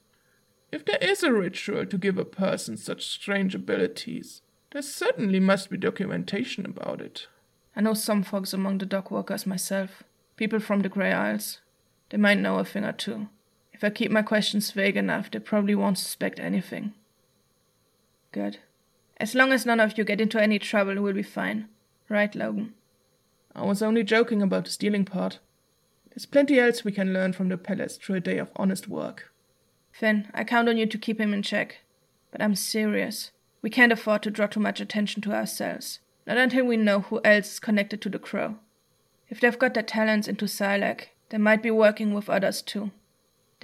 If 0.71 0.85
there 0.85 0.99
is 1.01 1.21
a 1.21 1.33
ritual 1.33 1.85
to 1.85 1.97
give 1.97 2.17
a 2.17 2.25
person 2.25 2.77
such 2.77 3.07
strange 3.07 3.55
abilities, 3.55 4.41
there 4.71 4.81
certainly 4.81 5.39
must 5.39 5.69
be 5.69 5.77
documentation 5.77 6.65
about 6.65 7.01
it. 7.01 7.27
I 7.75 7.81
know 7.81 7.93
some 7.93 8.23
folks 8.23 8.53
among 8.53 8.77
the 8.77 8.85
dock 8.85 9.11
workers 9.11 9.45
myself, 9.45 10.03
people 10.37 10.59
from 10.59 10.81
the 10.81 10.89
Grey 10.89 11.11
Isles. 11.11 11.59
They 12.09 12.17
might 12.17 12.39
know 12.39 12.59
a 12.59 12.65
thing 12.65 12.85
or 12.85 12.93
two. 12.93 13.27
If 13.75 13.83
I 13.83 13.89
keep 13.89 14.09
my 14.09 14.21
questions 14.21 14.71
vague 14.71 14.95
enough, 14.95 15.29
they 15.29 15.39
probably 15.39 15.75
won't 15.75 15.97
suspect 15.97 16.39
anything. 16.39 16.93
Good. 18.31 18.59
As 19.17 19.35
long 19.35 19.51
as 19.51 19.65
none 19.65 19.81
of 19.81 19.97
you 19.97 20.05
get 20.05 20.21
into 20.21 20.41
any 20.41 20.59
trouble, 20.59 21.01
we'll 21.01 21.11
be 21.11 21.21
fine. 21.21 21.67
Right, 22.07 22.33
Logan? 22.33 22.73
I 23.53 23.65
was 23.65 23.81
only 23.81 24.03
joking 24.03 24.41
about 24.41 24.63
the 24.63 24.71
stealing 24.71 25.03
part. 25.03 25.39
There's 26.09 26.25
plenty 26.25 26.57
else 26.57 26.85
we 26.85 26.93
can 26.93 27.11
learn 27.11 27.33
from 27.33 27.49
the 27.49 27.57
palace 27.57 27.97
through 27.97 28.15
a 28.15 28.21
day 28.21 28.37
of 28.37 28.49
honest 28.55 28.87
work. 28.87 29.33
Finn, 29.91 30.29
I 30.33 30.45
count 30.45 30.69
on 30.69 30.77
you 30.77 30.85
to 30.85 30.97
keep 30.97 31.19
him 31.19 31.33
in 31.33 31.41
check. 31.41 31.79
But 32.31 32.41
I'm 32.41 32.55
serious. 32.55 33.31
We 33.61 33.69
can't 33.69 33.91
afford 33.91 34.23
to 34.23 34.31
draw 34.31 34.47
too 34.47 34.61
much 34.61 34.79
attention 34.79 35.21
to 35.23 35.33
ourselves. 35.33 35.99
Not 36.25 36.37
until 36.37 36.63
we 36.63 36.77
know 36.77 37.01
who 37.01 37.19
else 37.25 37.55
is 37.55 37.59
connected 37.59 38.01
to 38.03 38.09
the 38.09 38.19
crow. 38.19 38.55
If 39.29 39.41
they've 39.41 39.59
got 39.59 39.73
their 39.73 39.83
talents 39.83 40.29
into 40.29 40.45
Silac, 40.45 41.07
they 41.27 41.37
might 41.37 41.61
be 41.61 41.71
working 41.71 42.13
with 42.13 42.29
others 42.29 42.61
too. 42.61 42.91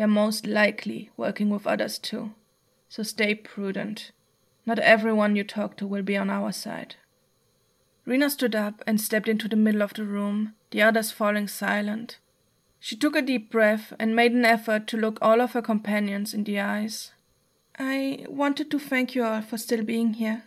They're 0.01 0.07
most 0.07 0.47
likely 0.47 1.11
working 1.15 1.51
with 1.51 1.67
others 1.67 1.99
too. 1.99 2.31
So 2.89 3.03
stay 3.03 3.35
prudent. 3.35 4.11
Not 4.65 4.79
everyone 4.79 5.35
you 5.35 5.43
talk 5.43 5.77
to 5.77 5.85
will 5.85 6.01
be 6.01 6.17
on 6.17 6.27
our 6.27 6.51
side. 6.51 6.95
Rena 8.03 8.31
stood 8.31 8.55
up 8.55 8.81
and 8.87 8.99
stepped 8.99 9.27
into 9.27 9.47
the 9.47 9.55
middle 9.55 9.83
of 9.83 9.93
the 9.93 10.03
room, 10.03 10.55
the 10.71 10.81
others 10.81 11.11
falling 11.11 11.47
silent. 11.47 12.17
She 12.79 12.95
took 12.95 13.15
a 13.15 13.21
deep 13.21 13.51
breath 13.51 13.93
and 13.99 14.15
made 14.15 14.31
an 14.31 14.43
effort 14.43 14.87
to 14.87 14.97
look 14.97 15.19
all 15.21 15.39
of 15.39 15.51
her 15.51 15.61
companions 15.61 16.33
in 16.33 16.45
the 16.45 16.59
eyes. 16.59 17.11
I 17.77 18.25
wanted 18.27 18.71
to 18.71 18.79
thank 18.79 19.13
you 19.13 19.23
all 19.23 19.43
for 19.43 19.59
still 19.59 19.83
being 19.83 20.15
here. 20.15 20.45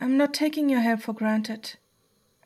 I'm 0.00 0.16
not 0.16 0.32
taking 0.32 0.68
your 0.68 0.78
help 0.78 1.00
for 1.00 1.12
granted. 1.12 1.74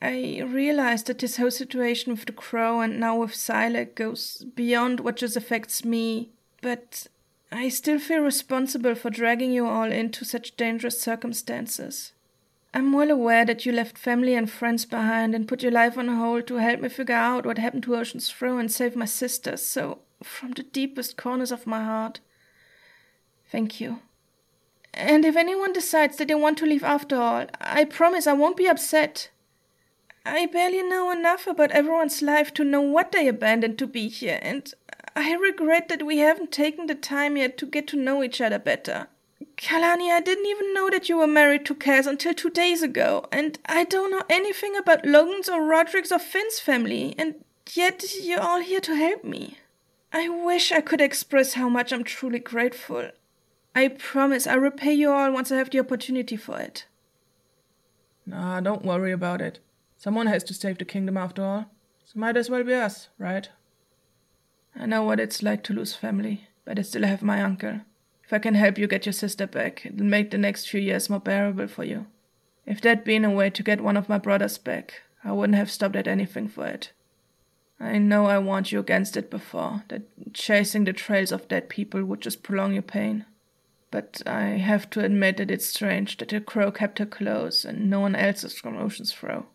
I 0.01 0.42
realize 0.47 1.03
that 1.03 1.19
this 1.19 1.37
whole 1.37 1.51
situation 1.51 2.12
with 2.12 2.25
the 2.25 2.33
crow 2.33 2.81
and 2.81 2.99
now 2.99 3.19
with 3.19 3.33
Silac 3.33 3.95
goes 3.95 4.47
beyond 4.55 5.01
what 5.01 5.16
just 5.16 5.37
affects 5.37 5.85
me, 5.85 6.31
but 6.66 7.07
I 7.52 7.68
still 7.68 8.00
feel 8.00 8.18
responsible 8.18 8.96
for 8.96 9.09
dragging 9.09 9.52
you 9.52 9.68
all 9.68 9.92
into 9.92 10.24
such 10.24 10.57
dangerous 10.57 11.00
circumstances. 11.00 12.12
I'm 12.74 12.92
well 12.92 13.12
aware 13.12 13.44
that 13.44 13.64
you 13.64 13.70
left 13.70 13.96
family 13.96 14.35
and 14.35 14.50
friends 14.50 14.85
behind 14.85 15.33
and 15.33 15.46
put 15.46 15.62
your 15.62 15.70
life 15.70 15.96
on 15.96 16.09
hold 16.09 16.48
to 16.48 16.57
help 16.57 16.81
me 16.81 16.88
figure 16.88 17.14
out 17.14 17.46
what 17.46 17.59
happened 17.59 17.85
to 17.85 17.94
Ocean's 17.94 18.33
Throw 18.33 18.59
and 18.59 18.72
save 18.72 18.96
my 18.96 19.05
sisters, 19.05 19.64
so 19.64 20.00
from 20.24 20.55
the 20.55 20.64
deepest 20.64 21.16
corners 21.16 21.52
of 21.52 21.68
my 21.68 21.85
heart, 21.85 22.18
thank 23.48 23.81
you. 23.81 24.00
And 24.92 25.24
if 25.24 25.37
anyone 25.37 25.72
decides 25.72 26.16
that 26.16 26.26
they 26.26 26.35
want 26.35 26.59
to 26.59 26.66
leave 26.66 26.83
after 26.83 27.14
all, 27.14 27.46
I 27.61 27.85
promise 27.85 28.26
I 28.26 28.33
won't 28.33 28.57
be 28.57 28.66
upset. 28.66 29.31
I 30.24 30.46
barely 30.46 30.83
know 30.83 31.12
enough 31.12 31.46
about 31.46 31.70
everyone's 31.70 32.22
life 32.22 32.52
to 32.55 32.64
know 32.64 32.81
what 32.81 33.12
they 33.12 33.29
abandoned 33.29 33.79
to 33.79 33.87
be 33.87 34.09
here, 34.09 34.40
and 34.42 34.74
I 35.16 35.35
regret 35.35 35.88
that 35.88 36.05
we 36.05 36.18
haven't 36.18 36.52
taken 36.52 36.87
the 36.87 36.94
time 36.94 37.38
yet 37.38 37.57
to 37.59 37.66
get 37.66 37.87
to 37.88 37.96
know 37.96 38.22
each 38.22 38.42
other 38.42 38.59
better. 38.59 39.09
Kalani, 39.57 40.12
I 40.12 40.20
didn't 40.20 40.44
even 40.44 40.74
know 40.74 40.90
that 40.90 41.09
you 41.09 41.16
were 41.16 41.26
married 41.26 41.64
to 41.66 41.74
Kaz 41.74 42.07
until 42.07 42.35
two 42.35 42.50
days 42.50 42.83
ago, 42.83 43.26
and 43.33 43.59
I 43.64 43.85
don't 43.85 44.11
know 44.11 44.24
anything 44.29 44.76
about 44.76 45.07
Logan's 45.07 45.48
or 45.48 45.62
Roderick's 45.62 46.12
or 46.12 46.18
Finn's 46.18 46.61
family, 46.61 47.14
and 47.16 47.37
yet 47.72 48.05
you're 48.22 48.42
all 48.42 48.61
here 48.61 48.81
to 48.81 48.94
help 48.94 49.24
me. 49.24 49.57
I 50.12 50.29
wish 50.29 50.70
I 50.70 50.83
could 50.83 51.00
express 51.00 51.55
how 51.55 51.70
much 51.70 51.92
I'm 51.92 52.05
truly 52.05 52.38
grateful. 52.38 53.11
I 53.74 53.88
promise 53.88 54.46
I'll 54.46 54.59
repay 54.59 54.92
you 54.92 55.11
all 55.11 55.33
once 55.33 55.50
I 55.50 55.57
have 55.57 55.70
the 55.70 55.81
opportunity 55.81 56.37
for 56.37 56.61
it. 56.61 56.85
Nah, 58.26 58.61
don't 58.61 58.85
worry 58.85 59.12
about 59.12 59.40
it. 59.40 59.61
Someone 59.96 60.26
has 60.26 60.44
to 60.44 60.55
save 60.55 60.76
the 60.76 60.85
kingdom 60.85 61.16
after 61.16 61.42
all. 61.42 61.70
So 62.05 62.18
might 62.18 62.37
as 62.37 62.50
well 62.50 62.64
be 62.64 62.74
us, 62.74 63.09
right? 63.18 63.48
I 64.78 64.86
know 64.86 65.02
what 65.02 65.20
it's 65.20 65.42
like 65.42 65.62
to 65.64 65.72
lose 65.72 65.94
family, 65.94 66.48
but 66.64 66.78
I 66.78 66.82
still 66.82 67.04
have 67.04 67.22
my 67.22 67.42
uncle. 67.42 67.80
If 68.24 68.32
I 68.32 68.38
can 68.38 68.54
help 68.54 68.76
you 68.76 68.86
get 68.86 69.06
your 69.06 69.12
sister 69.12 69.46
back, 69.46 69.86
it'll 69.86 70.04
make 70.04 70.30
the 70.30 70.38
next 70.38 70.68
few 70.68 70.80
years 70.80 71.08
more 71.08 71.20
bearable 71.20 71.68
for 71.68 71.84
you. 71.84 72.06
If 72.66 72.80
there'd 72.80 73.04
been 73.04 73.24
a 73.24 73.30
way 73.30 73.50
to 73.50 73.62
get 73.62 73.80
one 73.80 73.96
of 73.96 74.08
my 74.08 74.18
brothers 74.18 74.58
back, 74.58 75.02
I 75.24 75.32
wouldn't 75.32 75.56
have 75.56 75.70
stopped 75.70 75.96
at 75.96 76.08
anything 76.08 76.48
for 76.48 76.66
it. 76.66 76.92
I 77.78 77.98
know 77.98 78.26
I 78.26 78.38
warned 78.38 78.72
you 78.72 78.80
against 78.80 79.16
it 79.16 79.30
before, 79.30 79.84
that 79.88 80.34
chasing 80.34 80.84
the 80.84 80.92
trails 80.92 81.30
of 81.30 81.48
dead 81.48 81.68
people 81.68 82.04
would 82.04 82.20
just 82.20 82.42
prolong 82.42 82.72
your 82.72 82.82
pain. 82.82 83.26
But 83.90 84.22
I 84.26 84.58
have 84.58 84.90
to 84.90 85.04
admit 85.04 85.36
that 85.36 85.50
it's 85.50 85.66
strange 85.66 86.16
that 86.16 86.30
the 86.30 86.40
crow 86.40 86.70
kept 86.70 86.98
her 86.98 87.06
close 87.06 87.64
and 87.64 87.88
no 87.88 88.00
one 88.00 88.16
else's 88.16 88.58
from 88.58 88.76
Ocean's 88.76 89.12
Throw. 89.12 89.46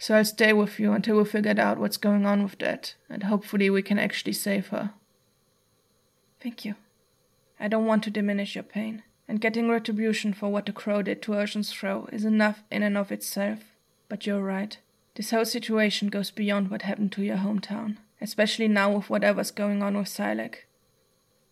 So 0.00 0.16
I'll 0.16 0.24
stay 0.24 0.54
with 0.54 0.80
you 0.80 0.94
until 0.94 1.18
we 1.18 1.26
figured 1.26 1.58
out 1.58 1.78
what's 1.78 1.98
going 1.98 2.24
on 2.24 2.42
with 2.42 2.58
that, 2.60 2.94
and 3.10 3.24
hopefully 3.24 3.68
we 3.68 3.82
can 3.82 3.98
actually 3.98 4.32
save 4.32 4.68
her. 4.68 4.94
Thank 6.42 6.64
you. 6.64 6.76
I 7.60 7.68
don't 7.68 7.84
want 7.84 8.04
to 8.04 8.10
diminish 8.10 8.54
your 8.54 8.64
pain, 8.64 9.02
and 9.28 9.42
getting 9.42 9.68
retribution 9.68 10.32
for 10.32 10.48
what 10.48 10.64
the 10.64 10.72
crow 10.72 11.02
did 11.02 11.20
to 11.22 11.36
Ocean's 11.36 11.70
Throw 11.70 12.08
is 12.10 12.24
enough 12.24 12.62
in 12.70 12.82
and 12.82 12.96
of 12.96 13.12
itself. 13.12 13.58
But 14.08 14.26
you're 14.26 14.40
right. 14.40 14.78
This 15.16 15.32
whole 15.32 15.44
situation 15.44 16.08
goes 16.08 16.30
beyond 16.30 16.70
what 16.70 16.80
happened 16.80 17.12
to 17.12 17.22
your 17.22 17.36
hometown, 17.36 17.98
especially 18.22 18.68
now 18.68 18.96
with 18.96 19.10
whatever's 19.10 19.50
going 19.50 19.82
on 19.82 19.98
with 19.98 20.08
Silac. 20.08 20.64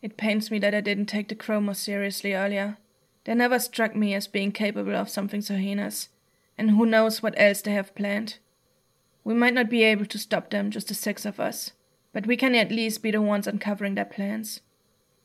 It 0.00 0.16
pains 0.16 0.50
me 0.50 0.58
that 0.60 0.74
I 0.74 0.80
didn't 0.80 1.06
take 1.06 1.28
the 1.28 1.34
crow 1.34 1.60
more 1.60 1.74
seriously 1.74 2.32
earlier. 2.32 2.78
They 3.24 3.34
never 3.34 3.58
struck 3.58 3.94
me 3.94 4.14
as 4.14 4.26
being 4.26 4.52
capable 4.52 4.96
of 4.96 5.10
something 5.10 5.42
so 5.42 5.56
heinous, 5.56 6.08
and 6.58 6.72
who 6.72 6.84
knows 6.84 7.22
what 7.22 7.34
else 7.38 7.62
they 7.62 7.72
have 7.72 7.94
planned. 7.94 8.38
We 9.24 9.32
might 9.32 9.54
not 9.54 9.70
be 9.70 9.84
able 9.84 10.06
to 10.06 10.18
stop 10.18 10.50
them, 10.50 10.70
just 10.70 10.88
the 10.88 10.94
six 10.94 11.24
of 11.24 11.40
us, 11.40 11.72
but 12.12 12.26
we 12.26 12.36
can 12.36 12.54
at 12.54 12.70
least 12.70 13.02
be 13.02 13.10
the 13.10 13.22
ones 13.22 13.46
uncovering 13.46 13.94
their 13.94 14.04
plans 14.04 14.60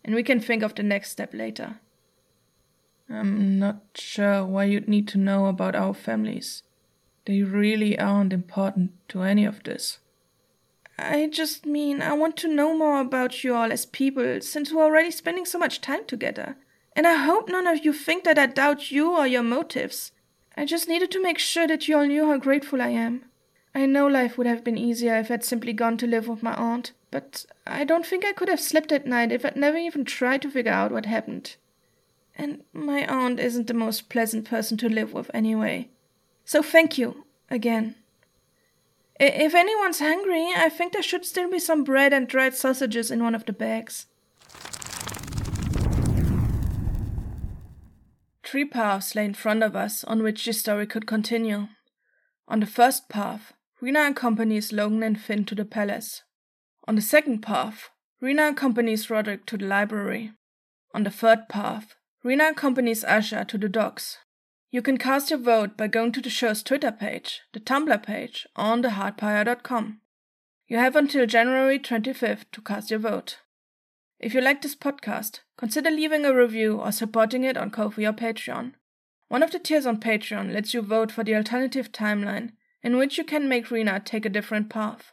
and 0.04 0.16
we 0.16 0.24
can 0.24 0.40
think 0.40 0.64
of 0.64 0.76
the 0.76 0.84
next 0.84 1.12
step 1.12 1.34
later. 1.34 1.80
I'm 3.10 3.60
not 3.60 3.82
sure 3.96 4.46
why 4.46 4.66
you'd 4.66 4.88
need 4.88 5.08
to 5.10 5.18
know 5.18 5.46
about 5.48 5.76
our 5.76 5.94
families. 5.94 6.64
They 7.26 7.42
really 7.44 7.98
aren't 7.98 8.34
important 8.34 8.92
to 9.10 9.22
any 9.22 9.46
of 9.46 9.64
this. 9.64 10.00
I 10.98 11.28
just 11.32 11.66
mean 11.66 12.02
I 12.02 12.14
want 12.14 12.38
to 12.38 12.54
know 12.54 12.78
more 12.78 13.00
about 13.00 13.44
you 13.44 13.56
all 13.56 13.72
as 13.72 13.86
people 13.86 14.42
since 14.42 14.72
we're 14.72 14.84
already 14.84 15.12
spending 15.12 15.46
so 15.46 15.58
much 15.58 15.82
time 15.82 16.06
together. 16.06 16.58
And 16.96 17.08
I 17.08 17.16
hope 17.16 17.50
none 17.50 17.66
of 17.66 17.84
you 17.84 17.94
think 17.94 18.24
that 18.26 18.38
I 18.38 18.46
doubt 18.46 18.92
you 18.92 19.18
or 19.18 19.26
your 19.26 19.44
motives. 19.44 20.12
I 20.56 20.66
just 20.66 20.88
needed 20.88 21.12
to 21.12 21.22
make 21.22 21.40
sure 21.40 21.68
that 21.68 21.88
you 21.88 21.98
all 21.98 22.06
knew 22.06 22.28
how 22.28 22.38
grateful 22.38 22.82
I 22.82 22.90
am. 22.90 23.26
I 23.76 23.86
know 23.88 24.06
life 24.06 24.38
would 24.38 24.46
have 24.46 24.64
been 24.64 24.78
easier 24.78 25.16
if 25.16 25.32
I'd 25.32 25.44
simply 25.44 25.74
gone 25.74 25.98
to 25.98 26.08
live 26.08 26.28
with 26.28 26.44
my 26.44 26.54
aunt, 26.54 26.92
but 27.10 27.46
I 27.66 27.84
don't 27.84 28.06
think 28.06 28.24
I 28.24 28.34
could 28.34 28.50
have 28.50 28.60
slept 28.60 28.92
at 28.92 29.08
night 29.08 29.32
if 29.32 29.44
I'd 29.44 29.56
never 29.56 29.78
even 29.78 30.06
tried 30.06 30.44
to 30.44 30.52
figure 30.52 30.72
out 30.72 30.92
what 30.92 31.08
happened. 31.08 31.56
And 32.36 32.64
my 32.72 33.06
aunt 33.08 33.40
isn't 33.40 33.68
the 33.68 33.74
most 33.74 34.10
pleasant 34.10 34.46
person 34.46 34.78
to 34.78 34.90
live 34.90 35.14
with 35.14 35.32
anyway. 35.34 35.90
So 36.46 36.62
thank 36.62 36.98
you, 36.98 37.26
again. 37.50 37.96
If 39.20 39.56
anyone's 39.56 40.00
hungry, 40.00 40.50
I 40.56 40.70
think 40.70 40.94
there 40.94 41.04
should 41.04 41.26
still 41.26 41.50
be 41.50 41.60
some 41.60 41.84
bread 41.84 42.14
and 42.14 42.28
dried 42.28 42.56
sausages 42.56 43.10
in 43.10 43.24
one 43.24 43.36
of 43.36 43.46
the 43.46 43.54
bags. 43.54 44.08
Three 48.54 48.66
paths 48.66 49.16
lay 49.16 49.26
in 49.26 49.34
front 49.34 49.64
of 49.64 49.76
us 49.76 50.04
on 50.04 50.22
which 50.22 50.46
the 50.46 50.54
story 50.54 50.86
could 50.86 51.08
continue. 51.08 51.70
On 52.48 52.60
the 52.60 52.68
first 52.68 53.10
path, 53.10 53.54
Rena 53.82 54.02
accompanies 54.02 54.72
Logan 54.72 55.02
and 55.02 55.20
Finn 55.20 55.44
to 55.46 55.56
the 55.56 55.66
palace. 55.66 56.22
On 56.88 56.94
the 56.94 57.02
second 57.02 57.40
path, 57.42 57.90
Rena 58.22 58.50
accompanies 58.50 59.10
Roderick 59.10 59.48
to 59.48 59.58
the 59.58 59.66
library. 59.66 60.34
On 60.94 61.04
the 61.04 61.10
third 61.10 61.50
path, 61.50 61.96
Rena 62.24 62.50
accompanies 62.50 63.04
Asha 63.04 63.48
to 63.48 63.58
the 63.58 63.68
docks. 63.68 64.20
You 64.70 64.84
can 64.84 65.00
cast 65.00 65.32
your 65.32 65.40
vote 65.40 65.76
by 65.76 65.88
going 65.88 66.12
to 66.12 66.22
the 66.22 66.30
show's 66.30 66.62
Twitter 66.62 66.92
page, 66.92 67.42
the 67.54 67.60
Tumblr 67.60 68.06
page, 68.06 68.46
or 68.56 68.66
on 68.66 68.84
theheartpyre.com. 68.84 70.00
You 70.68 70.78
have 70.78 70.96
until 70.96 71.26
January 71.26 71.80
25th 71.80 72.46
to 72.52 72.62
cast 72.62 72.92
your 72.92 73.00
vote. 73.00 73.40
If 74.24 74.34
you 74.34 74.40
like 74.40 74.62
this 74.62 74.74
podcast, 74.74 75.42
consider 75.58 75.92
leaving 75.92 76.24
a 76.24 76.34
review 76.34 76.80
or 76.80 76.94
supporting 76.94 77.44
it 77.44 77.58
on 77.58 77.72
Ko-fi 77.72 78.06
or 78.06 78.14
Patreon. 78.14 78.72
One 79.28 79.44
of 79.44 79.52
the 79.52 79.60
tiers 79.60 79.86
on 79.86 80.00
Patreon 80.00 80.54
lets 80.54 80.74
you 80.74 80.82
vote 80.82 81.12
for 81.12 81.26
the 81.26 81.36
alternative 81.36 81.92
timeline, 81.92 82.52
in 82.82 82.96
which 82.96 83.18
you 83.18 83.26
can 83.26 83.50
make 83.50 83.70
Rena 83.70 84.00
take 84.00 84.26
a 84.26 84.30
different 84.30 84.70
path. 84.70 85.12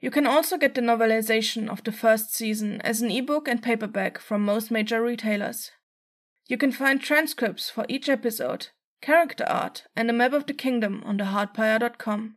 You 0.00 0.10
can 0.10 0.26
also 0.26 0.56
get 0.56 0.74
the 0.74 0.80
novelization 0.80 1.68
of 1.68 1.84
the 1.84 1.92
first 1.92 2.34
season 2.34 2.80
as 2.80 3.02
an 3.02 3.10
ebook 3.10 3.48
and 3.48 3.62
paperback 3.62 4.18
from 4.18 4.46
most 4.46 4.70
major 4.70 5.02
retailers. 5.02 5.70
You 6.46 6.56
can 6.56 6.72
find 6.72 7.02
transcripts 7.02 7.68
for 7.68 7.84
each 7.86 8.08
episode, 8.08 8.68
character 9.02 9.44
art, 9.46 9.84
and 9.94 10.08
a 10.08 10.14
map 10.14 10.32
of 10.32 10.46
the 10.46 10.54
kingdom 10.54 11.02
on 11.04 11.18
theheartpyre.com. 11.18 12.36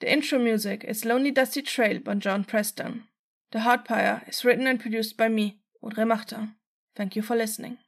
The 0.00 0.10
intro 0.10 0.38
music 0.38 0.84
is 0.88 1.04
Lonely 1.04 1.32
Dusty 1.32 1.60
Trail 1.60 1.98
by 1.98 2.14
Jon 2.14 2.44
Presstone. 2.44 3.02
The 3.50 3.60
Heartpyre 3.60 4.28
is 4.28 4.44
written 4.44 4.66
and 4.66 4.78
produced 4.78 5.16
by 5.16 5.28
me, 5.28 5.60
Audrey 5.80 6.04
Martin. 6.04 6.56
Thank 6.94 7.16
you 7.16 7.22
for 7.22 7.34
listening. 7.34 7.78